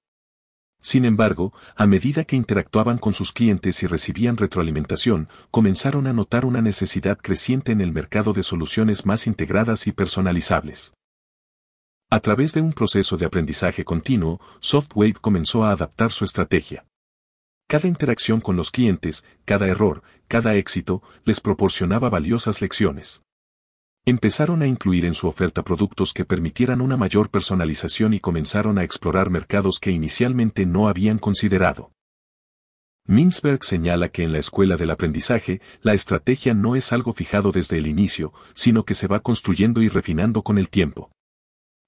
Sin 0.85 1.07
embargo, 1.07 1.55
a 1.76 1.87
medida 1.87 2.25
que 2.25 2.37
interactuaban 2.37 2.99
con 2.99 3.14
sus 3.14 3.33
clientes 3.33 3.83
y 3.83 3.87
recibían 3.87 4.37
retroalimentación, 4.37 5.31
comenzaron 5.50 6.07
a 6.07 6.12
notar 6.12 6.45
una 6.45 6.61
necesidad 6.61 7.17
creciente 7.17 7.73
en 7.73 7.81
el 7.81 7.91
mercado 7.91 8.35
de 8.35 8.43
soluciones 8.43 9.07
más 9.07 9.26
integradas 9.26 9.87
y 9.87 9.93
personalizables. 9.93 10.93
A 12.11 12.21
través 12.21 12.53
de 12.53 12.61
un 12.61 12.75
proceso 12.75 13.17
de 13.17 13.25
aprendizaje 13.25 13.83
continuo, 13.83 14.43
Softwave 14.61 15.14
comenzó 15.14 15.64
a 15.64 15.71
adaptar 15.71 16.12
su 16.12 16.26
estrategia. 16.26 16.85
Cada 17.67 17.88
interacción 17.88 18.43
con 18.43 18.57
los 18.57 18.71
clientes, 18.71 19.25
cada 19.47 19.67
error, 19.67 20.03
cada 20.29 20.55
éxito, 20.55 21.03
les 21.25 21.41
proporcionaba 21.41 22.11
valiosas 22.11 22.61
lecciones. 22.61 23.23
Empezaron 24.06 24.61
a 24.61 24.66
incluir 24.66 25.06
en 25.06 25.14
su 25.14 25.28
oferta 25.28 25.62
productos 25.62 26.12
que 26.12 26.26
permitieran 26.26 26.82
una 26.82 26.99
mayor 26.99 27.30
personalización 27.30 28.12
y 28.12 28.20
comenzaron 28.20 28.78
a 28.78 28.84
explorar 28.84 29.30
mercados 29.30 29.78
que 29.80 29.92
inicialmente 29.92 30.66
no 30.66 30.88
habían 30.88 31.18
considerado. 31.18 31.90
Minsberg 33.06 33.64
señala 33.64 34.11
que 34.11 34.23
en 34.23 34.32
la 34.32 34.40
escuela 34.40 34.76
del 34.76 34.90
aprendizaje, 34.90 35.62
la 35.80 35.94
estrategia 35.94 36.52
no 36.52 36.76
es 36.76 36.92
algo 36.92 37.14
fijado 37.14 37.50
desde 37.50 37.78
el 37.78 37.87
inicio, 37.87 38.34
sino 38.52 38.84
que 38.84 38.94
se 38.94 39.06
va 39.06 39.20
construyendo 39.20 39.80
y 39.80 39.88
refinando 39.88 40.42
con 40.42 40.58
el 40.58 40.68
tiempo. 40.68 41.11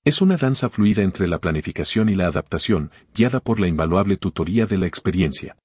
Es 0.02 0.22
una 0.22 0.38
danza 0.38 0.70
fluida 0.70 1.02
entre 1.02 1.28
la 1.28 1.38
planificación 1.38 2.08
y 2.08 2.14
la 2.14 2.28
adaptación, 2.28 2.92
guiada 3.14 3.40
por 3.40 3.60
la 3.60 3.68
invaluable 3.68 4.16
tutoría 4.16 4.64
de 4.64 4.78
la 4.78 4.86
experiencia. 4.86 5.56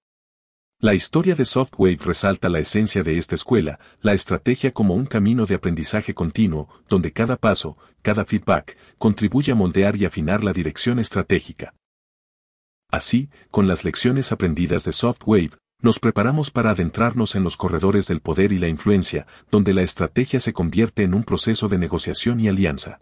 La 0.83 0.95
historia 0.95 1.35
de 1.35 1.45
Softwave 1.45 1.99
resalta 2.03 2.49
la 2.49 2.57
esencia 2.57 3.03
de 3.03 3.19
esta 3.19 3.35
escuela, 3.35 3.79
la 4.01 4.13
estrategia 4.13 4.71
como 4.71 4.95
un 4.95 5.05
camino 5.05 5.45
de 5.45 5.53
aprendizaje 5.53 6.15
continuo, 6.15 6.69
donde 6.89 7.13
cada 7.13 7.37
paso, 7.37 7.77
cada 8.01 8.25
feedback, 8.25 8.75
contribuye 8.97 9.51
a 9.51 9.55
moldear 9.55 9.95
y 9.95 10.05
afinar 10.05 10.43
la 10.43 10.53
dirección 10.53 10.97
estratégica. 10.97 11.75
Así, 12.89 13.29
con 13.51 13.67
las 13.67 13.85
lecciones 13.85 14.31
aprendidas 14.31 14.83
de 14.83 14.91
Softwave, 14.91 15.51
nos 15.83 15.99
preparamos 15.99 16.49
para 16.49 16.71
adentrarnos 16.71 17.35
en 17.35 17.43
los 17.43 17.57
corredores 17.57 18.07
del 18.07 18.19
poder 18.19 18.51
y 18.51 18.57
la 18.57 18.67
influencia, 18.67 19.27
donde 19.51 19.75
la 19.75 19.83
estrategia 19.83 20.39
se 20.39 20.51
convierte 20.51 21.03
en 21.03 21.13
un 21.13 21.23
proceso 21.23 21.67
de 21.67 21.77
negociación 21.77 22.39
y 22.39 22.47
alianza. 22.47 23.01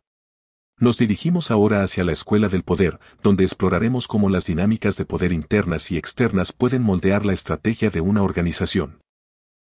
Nos 0.79 0.97
dirigimos 0.97 1.51
ahora 1.51 1.83
hacia 1.83 2.05
la 2.05 2.13
escuela 2.13 2.47
del 2.47 2.63
poder, 2.63 3.01
donde 3.21 3.43
exploraremos 3.43 4.07
cómo 4.07 4.29
las 4.29 4.45
dinámicas 4.45 4.95
de 4.95 5.03
poder 5.03 5.33
internas 5.33 5.91
y 5.91 5.97
externas 5.97 6.53
pueden 6.53 6.83
moldear 6.83 7.25
la 7.25 7.33
estrategia 7.33 7.89
de 7.89 7.99
una 7.99 8.23
organización. 8.23 9.01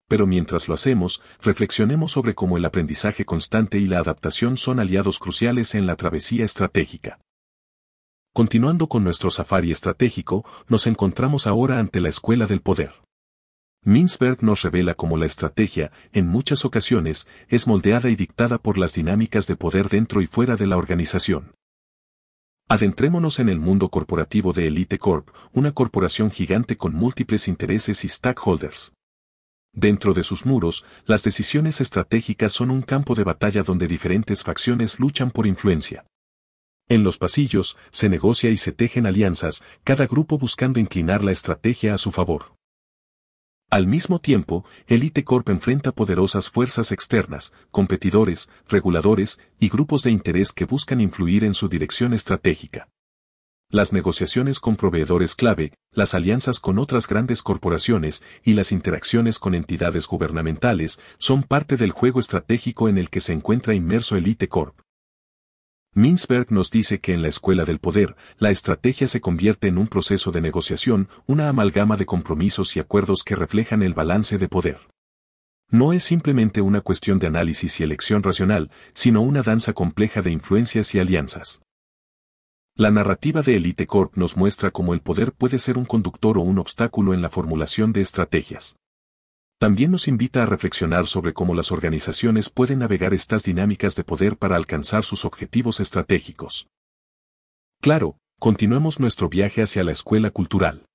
Pero 0.07 0.25
mientras 0.25 0.67
lo 0.67 0.73
hacemos, 0.73 1.21
reflexionemos 1.43 2.11
sobre 2.11 2.33
cómo 2.33 2.57
el 2.57 2.65
aprendizaje 2.65 3.23
constante 3.23 3.77
y 3.77 3.85
la 3.85 3.99
adaptación 3.99 4.57
son 4.57 4.79
aliados 4.79 5.19
cruciales 5.19 5.75
en 5.75 5.85
la 5.85 5.95
travesía 5.95 6.43
estratégica. 6.43 7.19
Continuando 8.33 8.87
con 8.87 9.03
nuestro 9.03 9.29
safari 9.29 9.69
estratégico, 9.69 10.43
nos 10.67 10.87
encontramos 10.87 11.45
ahora 11.45 11.77
ante 11.77 12.01
la 12.01 12.09
escuela 12.09 12.47
del 12.47 12.61
poder. 12.61 13.04
Minsberg 13.87 14.41
nos 14.41 14.63
revela 14.63 14.95
cómo 14.95 15.15
la 15.15 15.27
estrategia, 15.27 15.91
en 16.11 16.25
muchas 16.25 16.65
ocasiones, 16.65 17.27
es 17.49 17.67
moldeada 17.67 18.09
y 18.09 18.15
dictada 18.15 18.57
por 18.57 18.79
las 18.79 18.95
dinámicas 18.95 19.45
de 19.45 19.55
poder 19.55 19.89
dentro 19.89 20.23
y 20.23 20.27
fuera 20.27 20.55
de 20.55 20.65
la 20.65 20.75
organización. 20.75 21.53
Adentrémonos 22.67 23.37
en 23.37 23.47
el 23.47 23.59
mundo 23.59 23.89
corporativo 23.89 24.53
de 24.53 24.65
Elite 24.65 24.97
Corp, 24.97 25.29
una 25.53 25.71
corporación 25.71 26.31
gigante 26.31 26.77
con 26.77 26.95
múltiples 26.95 27.47
intereses 27.47 28.03
y 28.03 28.07
stakeholders. 28.07 28.93
Dentro 29.71 30.15
de 30.15 30.23
sus 30.23 30.47
muros, 30.47 30.83
las 31.05 31.21
decisiones 31.21 31.79
estratégicas 31.79 32.53
son 32.53 32.71
un 32.71 32.81
campo 32.81 33.13
de 33.13 33.23
batalla 33.23 33.61
donde 33.61 33.87
diferentes 33.87 34.41
facciones 34.41 34.99
luchan 34.99 35.29
por 35.29 35.45
influencia. 35.45 36.07
En 36.89 37.03
los 37.03 37.19
pasillos, 37.19 37.77
se 37.91 38.09
negocia 38.09 38.49
y 38.49 38.57
se 38.57 38.71
tejen 38.71 39.05
alianzas, 39.05 39.63
cada 39.83 40.07
grupo 40.07 40.39
buscando 40.39 40.79
inclinar 40.79 41.23
la 41.23 41.31
estrategia 41.31 41.93
a 41.93 41.99
su 41.99 42.11
favor. 42.11 42.54
Al 43.71 43.87
mismo 43.87 44.19
tiempo, 44.19 44.63
Elite 44.87 45.23
Corp 45.23 45.49
enfrenta 45.49 45.91
poderosas 45.91 46.49
fuerzas 46.49 46.91
externas, 46.91 47.51
competidores, 47.71 48.49
reguladores 48.69 49.39
y 49.59 49.69
grupos 49.69 50.03
de 50.03 50.11
interés 50.11 50.51
que 50.51 50.65
buscan 50.65 51.01
influir 51.01 51.43
en 51.43 51.55
su 51.55 51.67
dirección 51.67 52.13
estratégica. 52.13 52.87
Las 53.71 53.91
negociaciones 53.91 54.59
con 54.59 54.75
proveedores 54.75 55.33
clave, 55.33 55.73
las 55.91 56.13
alianzas 56.13 56.59
con 56.59 56.77
otras 56.77 57.07
grandes 57.07 57.41
corporaciones 57.41 58.23
y 58.43 58.53
las 58.53 58.71
interacciones 58.71 59.39
con 59.39 59.55
entidades 59.55 60.05
gubernamentales 60.07 60.99
son 61.17 61.41
parte 61.41 61.75
del 61.75 61.91
juego 61.91 62.19
estratégico 62.19 62.87
en 62.87 62.99
el 62.99 63.09
que 63.09 63.19
se 63.19 63.33
encuentra 63.33 63.73
inmerso 63.73 64.15
Elite 64.15 64.47
Corp. 64.47 64.84
Mintzberg 65.97 66.51
nos 66.51 66.71
dice 66.71 66.99
que 66.99 67.13
en 67.13 67.21
la 67.21 67.29
escuela 67.29 67.63
del 67.63 67.79
poder, 67.79 68.17
la 68.37 68.49
estrategia 68.49 69.07
se 69.07 69.21
convierte 69.21 69.69
en 69.69 69.77
un 69.77 69.87
proceso 69.87 70.29
de 70.31 70.41
negociación, 70.41 71.07
una 71.25 71.47
amalgama 71.47 71.95
de 71.95 72.05
compromisos 72.05 72.75
y 72.75 72.81
acuerdos 72.81 73.23
que 73.23 73.33
reflejan 73.33 73.81
el 73.81 73.93
balance 73.93 74.37
de 74.37 74.49
poder. 74.49 74.77
No 75.71 75.93
es 75.93 76.03
simplemente 76.03 76.59
una 76.59 76.81
cuestión 76.81 77.17
de 77.17 77.27
análisis 77.27 77.79
y 77.79 77.83
elección 77.83 78.23
racional, 78.23 78.71
sino 78.93 79.21
una 79.21 79.41
danza 79.41 79.71
compleja 79.71 80.21
de 80.21 80.31
influencias 80.31 80.93
y 80.95 80.99
alianzas. 80.99 81.61
La 82.75 82.91
narrativa 82.91 83.41
de 83.41 83.55
Elite 83.55 83.87
Corp 83.87 84.17
nos 84.17 84.35
muestra 84.35 84.71
cómo 84.71 84.93
el 84.93 84.99
poder 84.99 85.31
puede 85.31 85.59
ser 85.59 85.77
un 85.77 85.85
conductor 85.85 86.37
o 86.37 86.41
un 86.41 86.59
obstáculo 86.59 87.13
en 87.13 87.21
la 87.21 87.29
formulación 87.29 87.93
de 87.93 88.01
estrategias. 88.01 88.75
También 89.59 89.91
nos 89.91 90.07
invita 90.07 90.43
a 90.43 90.45
reflexionar 90.45 91.05
sobre 91.05 91.33
cómo 91.33 91.55
las 91.55 91.71
organizaciones 91.71 92.49
pueden 92.49 92.79
navegar 92.79 93.13
estas 93.13 93.43
dinámicas 93.43 93.95
de 93.95 94.03
poder 94.03 94.37
para 94.37 94.55
alcanzar 94.55 95.03
sus 95.03 95.25
objetivos 95.25 95.79
estratégicos. 95.79 96.67
Claro, 97.81 98.17
continuemos 98.39 98.99
nuestro 98.99 99.29
viaje 99.29 99.61
hacia 99.61 99.83
la 99.83 99.91
escuela 99.91 100.29
cultural. 100.29 100.85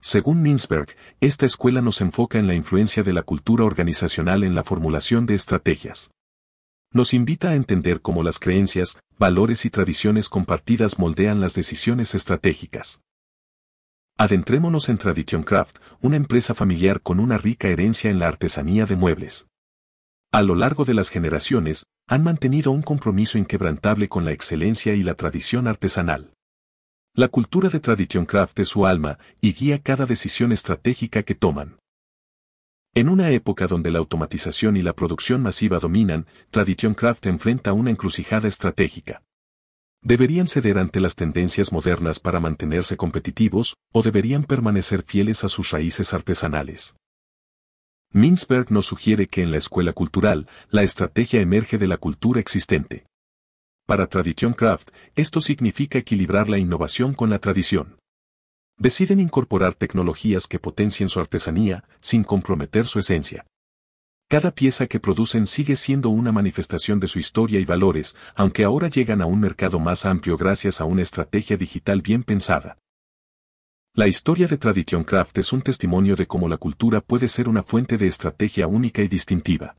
Según 0.00 0.42
Mintzberg, 0.42 0.94
esta 1.20 1.46
escuela 1.46 1.80
nos 1.80 2.00
enfoca 2.00 2.38
en 2.38 2.46
la 2.46 2.54
influencia 2.54 3.02
de 3.02 3.12
la 3.12 3.22
cultura 3.22 3.64
organizacional 3.64 4.44
en 4.44 4.54
la 4.54 4.64
formulación 4.64 5.26
de 5.26 5.34
estrategias 5.34 6.10
nos 6.90 7.12
invita 7.12 7.50
a 7.50 7.54
entender 7.54 8.00
cómo 8.00 8.22
las 8.22 8.38
creencias, 8.38 8.98
valores 9.18 9.64
y 9.66 9.70
tradiciones 9.70 10.28
compartidas 10.28 10.98
moldean 10.98 11.40
las 11.40 11.54
decisiones 11.54 12.14
estratégicas. 12.14 13.02
Adentrémonos 14.20 14.88
en 14.88 14.98
Tradition 14.98 15.44
Craft, 15.44 15.78
una 16.00 16.16
empresa 16.16 16.52
familiar 16.52 17.00
con 17.02 17.20
una 17.20 17.38
rica 17.38 17.68
herencia 17.68 18.10
en 18.10 18.18
la 18.18 18.26
artesanía 18.26 18.84
de 18.84 18.96
muebles. 18.96 19.46
A 20.32 20.42
lo 20.42 20.56
largo 20.56 20.84
de 20.84 20.92
las 20.92 21.08
generaciones, 21.08 21.84
han 22.08 22.24
mantenido 22.24 22.72
un 22.72 22.82
compromiso 22.82 23.38
inquebrantable 23.38 24.08
con 24.08 24.24
la 24.24 24.32
excelencia 24.32 24.94
y 24.94 25.04
la 25.04 25.14
tradición 25.14 25.68
artesanal. 25.68 26.34
La 27.14 27.28
cultura 27.28 27.68
de 27.68 27.78
Tradition 27.78 28.26
Craft 28.26 28.58
es 28.58 28.68
su 28.68 28.86
alma 28.86 29.20
y 29.40 29.52
guía 29.52 29.80
cada 29.80 30.04
decisión 30.04 30.50
estratégica 30.50 31.22
que 31.22 31.36
toman. 31.36 31.78
En 32.94 33.08
una 33.08 33.30
época 33.30 33.68
donde 33.68 33.92
la 33.92 34.00
automatización 34.00 34.76
y 34.76 34.82
la 34.82 34.94
producción 34.94 35.44
masiva 35.44 35.78
dominan, 35.78 36.26
Tradition 36.50 36.94
Craft 36.94 37.26
enfrenta 37.26 37.72
una 37.72 37.92
encrucijada 37.92 38.48
estratégica. 38.48 39.22
¿Deberían 40.02 40.46
ceder 40.46 40.78
ante 40.78 41.00
las 41.00 41.14
tendencias 41.14 41.72
modernas 41.72 42.20
para 42.20 42.40
mantenerse 42.40 42.96
competitivos, 42.96 43.76
o 43.92 44.02
deberían 44.02 44.44
permanecer 44.44 45.02
fieles 45.02 45.44
a 45.44 45.48
sus 45.48 45.70
raíces 45.70 46.14
artesanales? 46.14 46.96
Mintzberg 48.12 48.70
nos 48.70 48.86
sugiere 48.86 49.26
que 49.26 49.42
en 49.42 49.50
la 49.50 49.58
escuela 49.58 49.92
cultural, 49.92 50.48
la 50.70 50.82
estrategia 50.82 51.40
emerge 51.40 51.78
de 51.78 51.88
la 51.88 51.98
cultura 51.98 52.40
existente. 52.40 53.06
Para 53.86 54.06
Tradition 54.06 54.54
Craft, 54.54 54.90
esto 55.14 55.40
significa 55.40 55.98
equilibrar 55.98 56.48
la 56.48 56.58
innovación 56.58 57.14
con 57.14 57.30
la 57.30 57.38
tradición 57.38 57.98
deciden 58.78 59.18
incorporar 59.18 59.74
tecnologías 59.74 60.46
que 60.46 60.60
potencien 60.60 61.08
su 61.08 61.20
artesanía, 61.20 61.84
sin 62.00 62.24
comprometer 62.24 62.86
su 62.86 62.98
esencia. 62.98 63.44
Cada 64.30 64.50
pieza 64.50 64.86
que 64.86 65.00
producen 65.00 65.46
sigue 65.46 65.74
siendo 65.74 66.10
una 66.10 66.32
manifestación 66.32 67.00
de 67.00 67.06
su 67.06 67.18
historia 67.18 67.60
y 67.60 67.64
valores, 67.64 68.14
aunque 68.34 68.62
ahora 68.62 68.88
llegan 68.88 69.22
a 69.22 69.26
un 69.26 69.40
mercado 69.40 69.78
más 69.78 70.04
amplio 70.04 70.36
gracias 70.36 70.82
a 70.82 70.84
una 70.84 71.00
estrategia 71.00 71.56
digital 71.56 72.02
bien 72.02 72.22
pensada. 72.24 72.76
La 73.94 74.06
historia 74.06 74.46
de 74.46 74.58
Tradition 74.58 75.02
Craft 75.02 75.38
es 75.38 75.54
un 75.54 75.62
testimonio 75.62 76.14
de 76.14 76.26
cómo 76.26 76.46
la 76.46 76.58
cultura 76.58 77.00
puede 77.00 77.26
ser 77.26 77.48
una 77.48 77.62
fuente 77.62 77.96
de 77.96 78.06
estrategia 78.06 78.66
única 78.66 79.00
y 79.00 79.08
distintiva. 79.08 79.78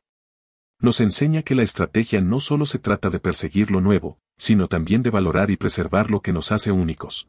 Nos 0.80 1.00
enseña 1.00 1.42
que 1.44 1.54
la 1.54 1.62
estrategia 1.62 2.20
no 2.20 2.40
solo 2.40 2.66
se 2.66 2.80
trata 2.80 3.08
de 3.08 3.20
perseguir 3.20 3.70
lo 3.70 3.80
nuevo, 3.80 4.18
sino 4.36 4.66
también 4.66 5.04
de 5.04 5.10
valorar 5.10 5.52
y 5.52 5.56
preservar 5.56 6.10
lo 6.10 6.22
que 6.22 6.32
nos 6.32 6.50
hace 6.50 6.72
únicos. 6.72 7.28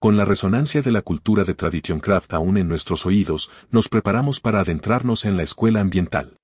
Con 0.00 0.16
la 0.16 0.24
resonancia 0.24 0.80
de 0.80 0.92
la 0.92 1.02
cultura 1.02 1.42
de 1.42 1.54
Tradition 1.54 1.98
Craft 1.98 2.32
aún 2.34 2.56
en 2.56 2.68
nuestros 2.68 3.04
oídos, 3.04 3.50
nos 3.70 3.88
preparamos 3.88 4.38
para 4.38 4.60
adentrarnos 4.60 5.24
en 5.24 5.36
la 5.36 5.42
escuela 5.42 5.80
ambiental. 5.80 6.36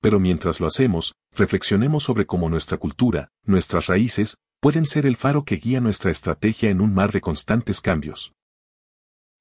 Pero 0.00 0.18
mientras 0.18 0.58
lo 0.58 0.66
hacemos, 0.66 1.14
reflexionemos 1.30 2.02
sobre 2.02 2.26
cómo 2.26 2.48
nuestra 2.48 2.78
cultura, 2.78 3.28
nuestras 3.44 3.86
raíces, 3.86 4.38
pueden 4.60 4.84
ser 4.84 5.06
el 5.06 5.14
faro 5.14 5.44
que 5.44 5.58
guía 5.58 5.80
nuestra 5.80 6.10
estrategia 6.10 6.70
en 6.70 6.80
un 6.80 6.92
mar 6.92 7.12
de 7.12 7.20
constantes 7.20 7.80
cambios. 7.80 8.32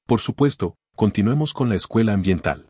Por 0.06 0.20
supuesto, 0.20 0.76
continuemos 0.96 1.54
con 1.54 1.68
la 1.68 1.76
escuela 1.76 2.14
ambiental. 2.14 2.70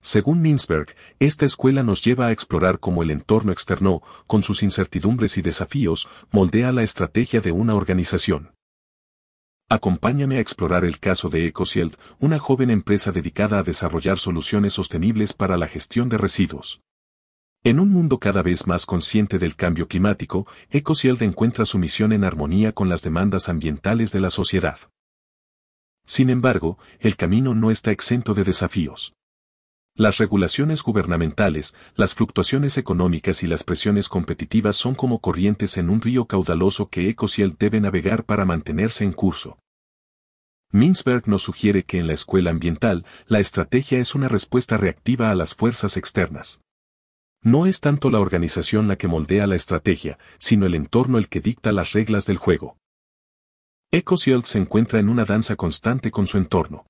Según 0.00 0.40
Mintzberg, 0.40 0.96
esta 1.18 1.44
escuela 1.44 1.82
nos 1.82 2.02
lleva 2.02 2.28
a 2.28 2.32
explorar 2.32 2.80
cómo 2.80 3.02
el 3.02 3.10
entorno 3.10 3.52
externo, 3.52 4.00
con 4.26 4.42
sus 4.42 4.62
incertidumbres 4.62 5.36
y 5.36 5.42
desafíos, 5.42 6.08
moldea 6.30 6.72
la 6.72 6.82
estrategia 6.82 7.42
de 7.42 7.52
una 7.52 7.74
organización. 7.74 8.54
Acompáñame 9.72 10.36
a 10.36 10.40
explorar 10.40 10.84
el 10.84 10.98
caso 10.98 11.30
de 11.30 11.46
EcoShield, 11.46 11.96
una 12.18 12.38
joven 12.38 12.68
empresa 12.68 13.10
dedicada 13.10 13.58
a 13.58 13.62
desarrollar 13.62 14.18
soluciones 14.18 14.74
sostenibles 14.74 15.32
para 15.32 15.56
la 15.56 15.66
gestión 15.66 16.10
de 16.10 16.18
residuos. 16.18 16.82
En 17.64 17.80
un 17.80 17.88
mundo 17.88 18.18
cada 18.18 18.42
vez 18.42 18.66
más 18.66 18.84
consciente 18.84 19.38
del 19.38 19.56
cambio 19.56 19.88
climático, 19.88 20.46
EcoShield 20.68 21.22
encuentra 21.22 21.64
su 21.64 21.78
misión 21.78 22.12
en 22.12 22.22
armonía 22.22 22.72
con 22.72 22.90
las 22.90 23.00
demandas 23.00 23.48
ambientales 23.48 24.12
de 24.12 24.20
la 24.20 24.28
sociedad. 24.28 24.76
Sin 26.04 26.28
embargo, 26.28 26.76
el 27.00 27.16
camino 27.16 27.54
no 27.54 27.70
está 27.70 27.92
exento 27.92 28.34
de 28.34 28.44
desafíos. 28.44 29.14
Las 29.94 30.16
regulaciones 30.16 30.82
gubernamentales, 30.82 31.74
las 31.96 32.14
fluctuaciones 32.14 32.78
económicas 32.78 33.42
y 33.42 33.46
las 33.46 33.62
presiones 33.62 34.08
competitivas 34.08 34.74
son 34.76 34.94
como 34.94 35.18
corrientes 35.18 35.76
en 35.76 35.90
un 35.90 36.00
río 36.00 36.24
caudaloso 36.24 36.88
que 36.88 37.10
EcoShield 37.10 37.58
debe 37.58 37.78
navegar 37.78 38.24
para 38.24 38.46
mantenerse 38.46 39.04
en 39.04 39.12
curso. 39.12 39.58
Mintzberg 40.70 41.28
nos 41.28 41.42
sugiere 41.42 41.82
que 41.82 41.98
en 41.98 42.06
la 42.06 42.14
escuela 42.14 42.50
ambiental, 42.50 43.04
la 43.26 43.38
estrategia 43.38 43.98
es 43.98 44.14
una 44.14 44.28
respuesta 44.28 44.78
reactiva 44.78 45.30
a 45.30 45.34
las 45.34 45.54
fuerzas 45.54 45.98
externas. 45.98 46.62
No 47.42 47.66
es 47.66 47.80
tanto 47.80 48.08
la 48.08 48.20
organización 48.20 48.88
la 48.88 48.96
que 48.96 49.08
moldea 49.08 49.46
la 49.46 49.56
estrategia, 49.56 50.18
sino 50.38 50.64
el 50.64 50.74
entorno 50.74 51.18
el 51.18 51.28
que 51.28 51.40
dicta 51.40 51.70
las 51.70 51.92
reglas 51.92 52.24
del 52.24 52.38
juego. 52.38 52.78
EcoShield 53.90 54.44
se 54.44 54.58
encuentra 54.58 55.00
en 55.00 55.10
una 55.10 55.26
danza 55.26 55.54
constante 55.54 56.10
con 56.10 56.26
su 56.26 56.38
entorno. 56.38 56.86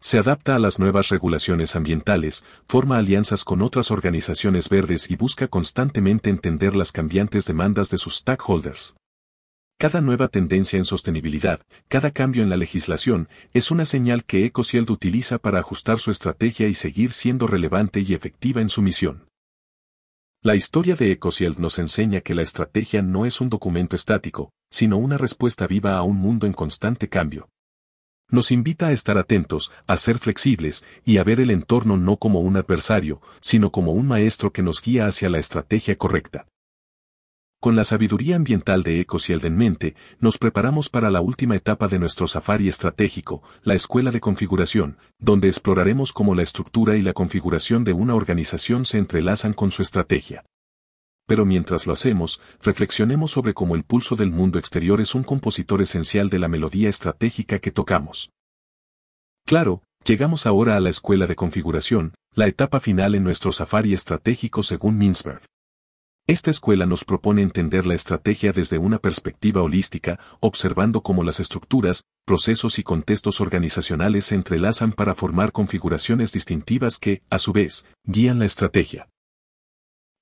Se 0.00 0.18
adapta 0.18 0.54
a 0.54 0.58
las 0.58 0.78
nuevas 0.78 1.08
regulaciones 1.08 1.76
ambientales, 1.76 2.44
forma 2.68 2.98
alianzas 2.98 3.44
con 3.44 3.62
otras 3.62 3.90
organizaciones 3.90 4.68
verdes 4.68 5.10
y 5.10 5.16
busca 5.16 5.48
constantemente 5.48 6.30
entender 6.30 6.76
las 6.76 6.92
cambiantes 6.92 7.46
demandas 7.46 7.90
de 7.90 7.98
sus 7.98 8.16
stakeholders. 8.16 8.94
Cada 9.78 10.00
nueva 10.00 10.28
tendencia 10.28 10.76
en 10.76 10.84
sostenibilidad, 10.84 11.60
cada 11.88 12.12
cambio 12.12 12.42
en 12.42 12.48
la 12.48 12.56
legislación, 12.56 13.28
es 13.52 13.70
una 13.70 13.84
señal 13.84 14.24
que 14.24 14.44
EcoShield 14.44 14.90
utiliza 14.90 15.38
para 15.38 15.58
ajustar 15.58 15.98
su 15.98 16.10
estrategia 16.10 16.68
y 16.68 16.74
seguir 16.74 17.10
siendo 17.10 17.46
relevante 17.46 18.00
y 18.00 18.14
efectiva 18.14 18.60
en 18.60 18.68
su 18.68 18.82
misión. 18.82 19.26
La 20.42 20.54
historia 20.54 20.94
de 20.94 21.10
EcoShield 21.12 21.58
nos 21.58 21.78
enseña 21.78 22.20
que 22.20 22.34
la 22.34 22.42
estrategia 22.42 23.02
no 23.02 23.26
es 23.26 23.40
un 23.40 23.48
documento 23.48 23.96
estático, 23.96 24.52
sino 24.70 24.96
una 24.98 25.18
respuesta 25.18 25.66
viva 25.66 25.96
a 25.96 26.02
un 26.02 26.16
mundo 26.18 26.46
en 26.46 26.52
constante 26.52 27.08
cambio. 27.08 27.48
Nos 28.30 28.50
invita 28.50 28.88
a 28.88 28.92
estar 28.92 29.18
atentos, 29.18 29.70
a 29.86 29.96
ser 29.96 30.18
flexibles 30.18 30.84
y 31.04 31.18
a 31.18 31.24
ver 31.24 31.40
el 31.40 31.50
entorno 31.50 31.96
no 31.96 32.16
como 32.16 32.40
un 32.40 32.56
adversario, 32.56 33.20
sino 33.40 33.70
como 33.70 33.92
un 33.92 34.08
maestro 34.08 34.52
que 34.52 34.62
nos 34.62 34.80
guía 34.80 35.06
hacia 35.06 35.28
la 35.28 35.38
estrategia 35.38 35.96
correcta. 35.96 36.46
Con 37.60 37.76
la 37.76 37.84
sabiduría 37.84 38.36
ambiental 38.36 38.82
de 38.82 39.00
EcoShield 39.00 39.46
en 39.46 39.56
mente, 39.56 39.94
nos 40.20 40.36
preparamos 40.36 40.90
para 40.90 41.10
la 41.10 41.22
última 41.22 41.56
etapa 41.56 41.88
de 41.88 41.98
nuestro 41.98 42.26
safari 42.26 42.68
estratégico, 42.68 43.42
la 43.62 43.72
escuela 43.72 44.10
de 44.10 44.20
configuración, 44.20 44.98
donde 45.18 45.48
exploraremos 45.48 46.12
cómo 46.12 46.34
la 46.34 46.42
estructura 46.42 46.96
y 46.96 47.02
la 47.02 47.14
configuración 47.14 47.84
de 47.84 47.94
una 47.94 48.14
organización 48.14 48.84
se 48.84 48.98
entrelazan 48.98 49.54
con 49.54 49.70
su 49.70 49.80
estrategia. 49.80 50.44
Pero 51.26 51.44
mientras 51.44 51.86
lo 51.86 51.92
hacemos, 51.92 52.40
reflexionemos 52.62 53.30
sobre 53.30 53.54
cómo 53.54 53.74
el 53.74 53.84
pulso 53.84 54.14
del 54.14 54.30
mundo 54.30 54.58
exterior 54.58 55.00
es 55.00 55.14
un 55.14 55.24
compositor 55.24 55.80
esencial 55.80 56.28
de 56.28 56.38
la 56.38 56.48
melodía 56.48 56.88
estratégica 56.88 57.58
que 57.58 57.70
tocamos. 57.70 58.30
Claro, 59.46 59.82
llegamos 60.04 60.46
ahora 60.46 60.76
a 60.76 60.80
la 60.80 60.90
escuela 60.90 61.26
de 61.26 61.36
configuración, 61.36 62.14
la 62.34 62.46
etapa 62.46 62.80
final 62.80 63.14
en 63.14 63.24
nuestro 63.24 63.52
safari 63.52 63.94
estratégico 63.94 64.62
según 64.62 64.98
Mintzberg. 64.98 65.42
Esta 66.26 66.50
escuela 66.50 66.86
nos 66.86 67.04
propone 67.04 67.42
entender 67.42 67.84
la 67.84 67.94
estrategia 67.94 68.52
desde 68.52 68.78
una 68.78 68.98
perspectiva 68.98 69.60
holística, 69.60 70.18
observando 70.40 71.02
cómo 71.02 71.22
las 71.22 71.38
estructuras, 71.38 72.04
procesos 72.24 72.78
y 72.78 72.82
contextos 72.82 73.42
organizacionales 73.42 74.24
se 74.26 74.34
entrelazan 74.34 74.92
para 74.92 75.14
formar 75.14 75.52
configuraciones 75.52 76.32
distintivas 76.32 76.98
que, 76.98 77.22
a 77.28 77.38
su 77.38 77.52
vez, 77.52 77.84
guían 78.04 78.38
la 78.38 78.46
estrategia. 78.46 79.08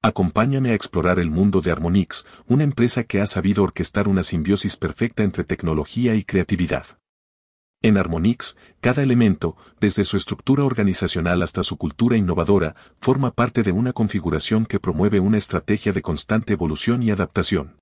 Acompáñame 0.05 0.73
a 0.73 0.75
explorar 0.75 1.21
el 1.21 1.31
mundo 1.31 1.61
de 1.61 1.71
Harmonix, 1.71 2.27
una 2.49 2.65
empresa 2.65 3.05
que 3.05 3.21
ha 3.21 3.27
sabido 3.29 3.62
orquestar 3.62 4.09
una 4.09 4.25
simbiosis 4.25 4.77
perfecta 4.77 5.23
entre 5.23 5.45
tecnología 5.45 6.17
y 6.17 6.25
creatividad. 6.25 6.99
En 7.83 7.97
Harmonix, 7.97 8.57
cada 8.81 9.05
elemento, 9.05 9.57
desde 9.81 10.03
su 10.03 10.17
estructura 10.17 10.65
organizacional 10.65 11.41
hasta 11.41 11.62
su 11.62 11.77
cultura 11.77 12.17
innovadora, 12.17 12.75
forma 12.99 13.31
parte 13.31 13.62
de 13.62 13.71
una 13.71 13.93
configuración 13.93 14.67
que 14.67 14.81
promueve 14.81 15.21
una 15.21 15.38
estrategia 15.38 15.93
de 15.93 16.03
constante 16.03 16.53
evolución 16.53 17.05
y 17.05 17.12
adaptación. 17.12 17.77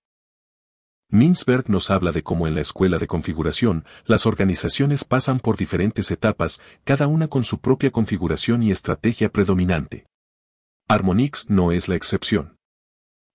Mintzberg 1.08 1.70
nos 1.70 1.90
habla 1.90 2.12
de 2.12 2.22
cómo 2.22 2.46
en 2.46 2.54
la 2.54 2.60
escuela 2.60 2.98
de 2.98 3.06
configuración, 3.06 3.86
las 4.04 4.26
organizaciones 4.26 5.04
pasan 5.04 5.40
por 5.40 5.56
diferentes 5.56 6.10
etapas, 6.10 6.60
cada 6.84 7.06
una 7.06 7.28
con 7.28 7.44
su 7.44 7.60
propia 7.60 7.90
configuración 7.90 8.62
y 8.62 8.70
estrategia 8.70 9.30
predominante. 9.30 10.09
Harmonix 10.92 11.48
no 11.48 11.70
es 11.70 11.86
la 11.86 11.94
excepción. 11.94 12.56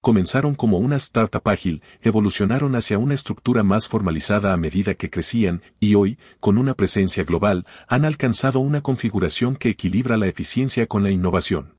Comenzaron 0.01 0.55
como 0.55 0.77
una 0.77 0.97
startup 0.97 1.47
ágil, 1.47 1.81
evolucionaron 2.01 2.75
hacia 2.75 2.97
una 2.97 3.13
estructura 3.13 3.63
más 3.63 3.87
formalizada 3.87 4.51
a 4.51 4.57
medida 4.57 4.95
que 4.95 5.09
crecían, 5.09 5.61
y 5.79 5.95
hoy, 5.95 6.19
con 6.41 6.57
una 6.57 6.73
presencia 6.73 7.23
global, 7.23 7.65
han 7.87 8.03
alcanzado 8.03 8.59
una 8.59 8.81
configuración 8.81 9.55
que 9.55 9.69
equilibra 9.69 10.17
la 10.17 10.27
eficiencia 10.27 10.85
con 10.85 11.01
la 11.01 11.11
innovación. 11.11 11.77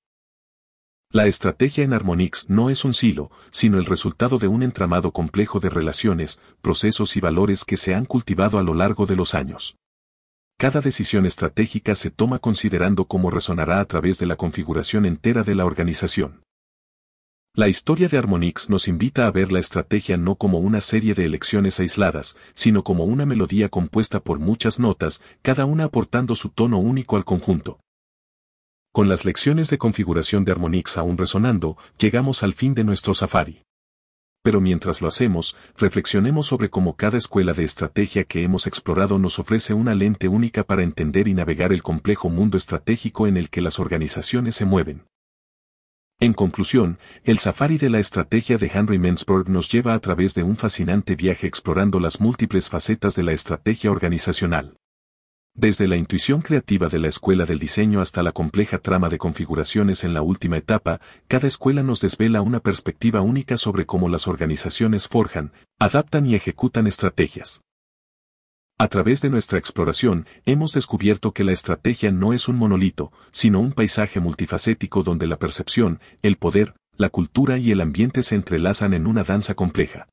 La 1.11 1.27
estrategia 1.27 1.85
en 1.85 1.93
Harmonix 1.93 2.49
no 2.49 2.71
es 2.71 2.87
un 2.87 2.95
silo, 2.95 3.31
sino 3.51 3.77
el 3.77 3.85
resultado 3.85 4.39
de 4.39 4.49
un 4.49 4.63
entramado 4.63 5.13
complejo 5.13 5.61
de 5.61 5.69
relaciones, 5.69 6.41
procesos 6.63 7.19
y 7.19 7.21
valores 7.21 7.67
que 7.67 7.77
se 7.77 7.95
han 7.95 8.07
cultivado 8.07 8.59
a 8.59 8.63
lo 8.63 8.73
largo 8.73 9.05
de 9.05 9.17
los 9.17 9.35
años. 9.35 9.77
Cada 10.59 10.81
decisión 10.81 11.27
estratégica 11.27 11.95
se 11.95 12.11
toma 12.11 12.39
considerando 12.39 13.05
cómo 13.05 13.31
resonará 13.31 13.79
a 13.79 13.85
través 13.85 14.19
de 14.19 14.25
la 14.25 14.37
configuración 14.37 15.05
entera 15.05 15.43
de 15.43 15.55
la 15.55 15.67
organización. 15.67 16.41
La 17.55 17.69
historia 17.69 18.09
de 18.09 18.17
Harmonix 18.17 18.71
nos 18.71 18.89
invita 18.89 19.27
a 19.27 19.31
ver 19.31 19.53
la 19.53 19.59
estrategia 19.59 20.17
no 20.17 20.37
como 20.37 20.59
una 20.59 20.81
serie 20.81 21.13
de 21.13 21.27
elecciones 21.27 21.79
aisladas, 21.79 22.39
sino 22.55 22.85
como 22.85 23.05
una 23.05 23.27
melodía 23.27 23.69
compuesta 23.69 24.21
por 24.21 24.39
muchas 24.39 24.79
notas, 24.79 25.23
cada 25.43 25.67
una 25.67 25.85
aportando 25.85 26.35
su 26.35 26.49
tono 26.49 26.79
único 26.79 27.17
al 27.17 27.27
conjunto. 27.27 27.79
Con 28.93 29.11
las 29.11 29.27
lecciones 29.27 29.69
de 29.69 29.77
configuración 29.77 30.47
de 30.47 30.53
Harmonix 30.53 30.97
aún 30.97 31.19
resonando, 31.19 31.77
llegamos 31.99 32.43
al 32.43 32.55
fin 32.55 32.75
de 32.75 32.85
nuestro 32.85 33.13
safari. 33.13 33.66
Pero 34.47 34.61
mientras 34.61 35.03
lo 35.03 35.09
hacemos, 35.09 35.57
reflexionemos 35.77 36.47
sobre 36.47 36.71
cómo 36.71 36.95
cada 36.95 37.19
escuela 37.19 37.53
de 37.53 37.65
estrategia 37.65 38.23
que 38.23 38.45
hemos 38.45 38.69
explorado 38.69 39.19
nos 39.19 39.41
ofrece 39.41 39.75
una 39.75 39.93
lente 39.93 40.29
única 40.29 40.63
para 40.63 40.85
entender 40.85 41.27
y 41.27 41.35
navegar 41.35 41.73
el 41.73 41.83
complejo 41.83 42.31
mundo 42.31 42.57
estratégico 42.57 43.27
en 43.27 43.37
el 43.39 43.51
que 43.51 43.61
las 43.61 43.81
organizaciones 43.81 44.55
se 44.55 44.65
mueven. 44.65 45.03
En 46.21 46.33
conclusión, 46.33 47.01
el 47.25 47.41
safari 47.41 47.77
de 47.77 47.91
la 47.91 47.99
estrategia 47.99 48.57
de 48.57 48.71
Henry 48.73 49.01
Mensberg 49.01 49.49
nos 49.49 49.69
lleva 49.69 49.95
a 49.95 49.99
través 49.99 50.33
de 50.35 50.45
un 50.45 50.57
fascinante 50.57 51.17
viaje 51.17 51.49
explorando 51.49 51.99
las 51.99 52.21
múltiples 52.21 52.71
facetas 52.71 53.17
de 53.17 53.25
la 53.25 53.33
estrategia 53.33 53.91
organizacional. 53.91 54.77
Desde 55.59 55.89
la 55.89 55.97
intuición 55.97 56.43
creativa 56.43 56.89
de 56.89 56.99
la 56.99 57.09
escuela 57.09 57.47
del 57.47 57.59
diseño 57.59 58.03
hasta 58.03 58.23
la 58.23 58.33
compleja 58.33 58.77
trama 58.77 59.09
de 59.09 59.17
configuraciones 59.17 60.05
en 60.05 60.13
la 60.13 60.21
última 60.21 60.59
etapa, 60.59 61.01
cada 61.29 61.49
escuela 61.49 61.83
nos 61.83 62.03
desvela 62.03 62.43
una 62.43 62.61
perspectiva 62.61 63.23
única 63.23 63.57
sobre 63.57 63.87
cómo 63.87 64.11
las 64.11 64.29
organizaciones 64.29 65.09
forjan, 65.09 65.53
adaptan 65.79 66.27
y 66.27 66.35
ejecutan 66.35 66.87
estrategias. 66.87 67.63
A 68.77 68.89
través 68.89 69.23
de 69.23 69.31
nuestra 69.31 69.59
exploración, 69.59 70.27
hemos 70.45 70.75
descubierto 70.75 71.33
que 71.33 71.43
la 71.43 71.53
estrategia 71.53 72.11
no 72.11 72.35
es 72.35 72.49
un 72.49 72.57
monolito, 72.57 73.11
sino 73.31 73.59
un 73.61 73.73
paisaje 73.73 74.21
multifacético 74.21 75.03
donde 75.03 75.27
la 75.27 75.39
percepción, 75.39 76.01
el 76.21 76.37
poder, 76.37 76.75
la 76.99 77.09
cultura 77.09 77.57
y 77.57 77.71
el 77.71 77.81
ambiente 77.81 78.23
se 78.23 78.35
entrelazan 78.35 78.93
en 78.93 79.07
una 79.07 79.25
danza 79.25 79.55
compleja. 79.55 80.07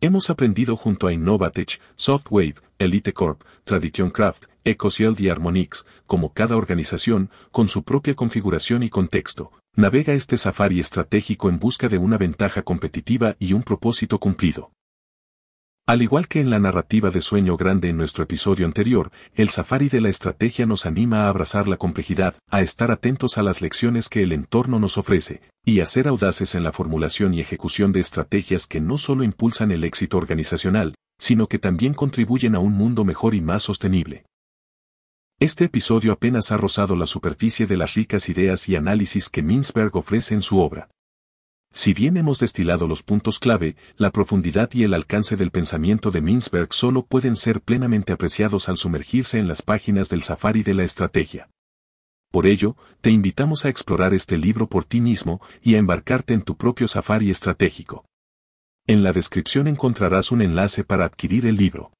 Hemos 0.00 0.28
aprendido 0.28 0.76
junto 0.76 1.06
a 1.06 1.12
Innovatech, 1.12 1.80
Softwave, 1.94 2.56
Elite 2.78 3.12
Corp, 3.14 3.42
Tradition 3.64 4.10
Craft, 4.10 4.44
Ecosiel 4.66 5.14
y 5.18 5.28
Harmonix, 5.28 5.86
como 6.06 6.32
cada 6.32 6.56
organización, 6.56 7.30
con 7.52 7.68
su 7.68 7.84
propia 7.84 8.14
configuración 8.14 8.82
y 8.82 8.88
contexto, 8.88 9.52
navega 9.76 10.12
este 10.12 10.36
safari 10.36 10.80
estratégico 10.80 11.48
en 11.48 11.60
busca 11.60 11.88
de 11.88 11.98
una 11.98 12.18
ventaja 12.18 12.62
competitiva 12.62 13.36
y 13.38 13.52
un 13.52 13.62
propósito 13.62 14.18
cumplido. 14.18 14.72
Al 15.86 16.02
igual 16.02 16.26
que 16.26 16.40
en 16.40 16.50
la 16.50 16.58
narrativa 16.58 17.10
de 17.10 17.20
Sueño 17.20 17.56
Grande 17.56 17.90
en 17.90 17.96
nuestro 17.96 18.24
episodio 18.24 18.66
anterior, 18.66 19.12
el 19.36 19.50
safari 19.50 19.88
de 19.88 20.00
la 20.00 20.08
estrategia 20.08 20.66
nos 20.66 20.84
anima 20.84 21.26
a 21.26 21.28
abrazar 21.28 21.68
la 21.68 21.76
complejidad, 21.76 22.34
a 22.50 22.60
estar 22.60 22.90
atentos 22.90 23.38
a 23.38 23.44
las 23.44 23.62
lecciones 23.62 24.08
que 24.08 24.24
el 24.24 24.32
entorno 24.32 24.80
nos 24.80 24.98
ofrece, 24.98 25.42
y 25.64 25.78
a 25.78 25.86
ser 25.86 26.08
audaces 26.08 26.56
en 26.56 26.64
la 26.64 26.72
formulación 26.72 27.34
y 27.34 27.40
ejecución 27.40 27.92
de 27.92 28.00
estrategias 28.00 28.66
que 28.66 28.80
no 28.80 28.98
solo 28.98 29.22
impulsan 29.22 29.70
el 29.70 29.84
éxito 29.84 30.16
organizacional, 30.16 30.96
sino 31.20 31.46
que 31.46 31.60
también 31.60 31.94
contribuyen 31.94 32.56
a 32.56 32.58
un 32.58 32.72
mundo 32.72 33.04
mejor 33.04 33.36
y 33.36 33.40
más 33.40 33.62
sostenible. 33.62 34.24
Este 35.38 35.64
episodio 35.64 36.12
apenas 36.12 36.50
ha 36.50 36.56
rozado 36.56 36.96
la 36.96 37.04
superficie 37.04 37.66
de 37.66 37.76
las 37.76 37.92
ricas 37.92 38.30
ideas 38.30 38.70
y 38.70 38.76
análisis 38.76 39.28
que 39.28 39.42
Mintzberg 39.42 39.94
ofrece 39.94 40.32
en 40.32 40.40
su 40.40 40.60
obra. 40.60 40.88
Si 41.70 41.92
bien 41.92 42.16
hemos 42.16 42.38
destilado 42.38 42.86
los 42.86 43.02
puntos 43.02 43.38
clave, 43.38 43.76
la 43.98 44.10
profundidad 44.12 44.70
y 44.72 44.84
el 44.84 44.94
alcance 44.94 45.36
del 45.36 45.50
pensamiento 45.50 46.10
de 46.10 46.22
Mintzberg 46.22 46.72
solo 46.72 47.04
pueden 47.04 47.36
ser 47.36 47.60
plenamente 47.60 48.14
apreciados 48.14 48.70
al 48.70 48.78
sumergirse 48.78 49.38
en 49.38 49.46
las 49.46 49.60
páginas 49.60 50.08
del 50.08 50.22
safari 50.22 50.62
de 50.62 50.72
la 50.72 50.84
estrategia. 50.84 51.50
Por 52.32 52.46
ello, 52.46 52.74
te 53.02 53.10
invitamos 53.10 53.66
a 53.66 53.68
explorar 53.68 54.14
este 54.14 54.38
libro 54.38 54.70
por 54.70 54.86
ti 54.86 55.02
mismo 55.02 55.42
y 55.60 55.74
a 55.74 55.78
embarcarte 55.78 56.32
en 56.32 56.40
tu 56.40 56.56
propio 56.56 56.88
safari 56.88 57.28
estratégico. 57.28 58.06
En 58.86 59.02
la 59.02 59.12
descripción 59.12 59.66
encontrarás 59.66 60.32
un 60.32 60.40
enlace 60.40 60.82
para 60.82 61.04
adquirir 61.04 61.44
el 61.44 61.56
libro. 61.56 61.92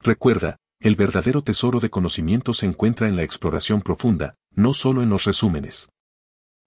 Recuerda, 0.00 0.56
el 0.82 0.96
verdadero 0.96 1.42
tesoro 1.42 1.78
de 1.78 1.90
conocimiento 1.90 2.52
se 2.52 2.66
encuentra 2.66 3.08
en 3.08 3.14
la 3.14 3.22
exploración 3.22 3.82
profunda, 3.82 4.34
no 4.50 4.74
solo 4.74 5.02
en 5.02 5.10
los 5.10 5.24
resúmenes. 5.24 5.88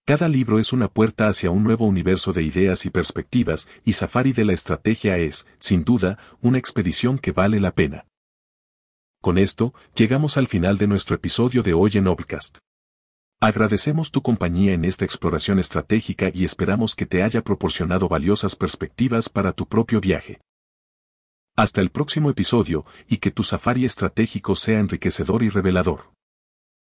Cada 0.06 0.30
libro 0.30 0.58
es 0.60 0.72
una 0.72 0.88
puerta 0.88 1.28
hacia 1.28 1.52
un 1.52 1.64
nuevo 1.64 1.86
universo 1.86 2.32
de 2.32 2.44
ideas 2.44 2.86
y 2.86 2.92
perspectivas, 2.92 3.68
y 3.84 3.94
Safari 3.94 4.32
de 4.32 4.46
la 4.46 4.54
Estrategia 4.54 5.18
es, 5.18 5.48
sin 5.60 5.84
duda, 5.84 6.18
una 6.42 6.58
expedición 6.58 7.20
que 7.20 7.34
vale 7.34 7.60
la 7.60 7.74
pena. 7.74 8.06
Con 9.22 9.38
esto, 9.38 9.74
llegamos 9.96 10.38
al 10.38 10.48
final 10.48 10.78
de 10.78 10.88
nuestro 10.88 11.16
episodio 11.16 11.62
de 11.62 11.74
hoy 11.74 11.92
en 11.96 12.08
Obcast. 12.08 12.60
Agradecemos 13.42 14.12
tu 14.12 14.22
compañía 14.22 14.74
en 14.74 14.86
esta 14.86 15.04
exploración 15.04 15.60
estratégica 15.60 16.32
y 16.34 16.46
esperamos 16.46 16.96
que 16.96 17.06
te 17.06 17.22
haya 17.22 17.42
proporcionado 17.42 18.08
valiosas 18.08 18.56
perspectivas 18.56 19.28
para 19.28 19.52
tu 19.52 19.66
propio 19.68 20.00
viaje. 20.00 20.40
Hasta 21.58 21.80
el 21.80 21.90
próximo 21.90 22.30
episodio 22.30 22.86
y 23.08 23.18
que 23.20 23.32
tu 23.32 23.42
safari 23.42 23.86
estratégico 23.86 24.56
sea 24.56 24.80
enriquecedor 24.80 25.42
y 25.42 25.48
revelador. 25.48 26.15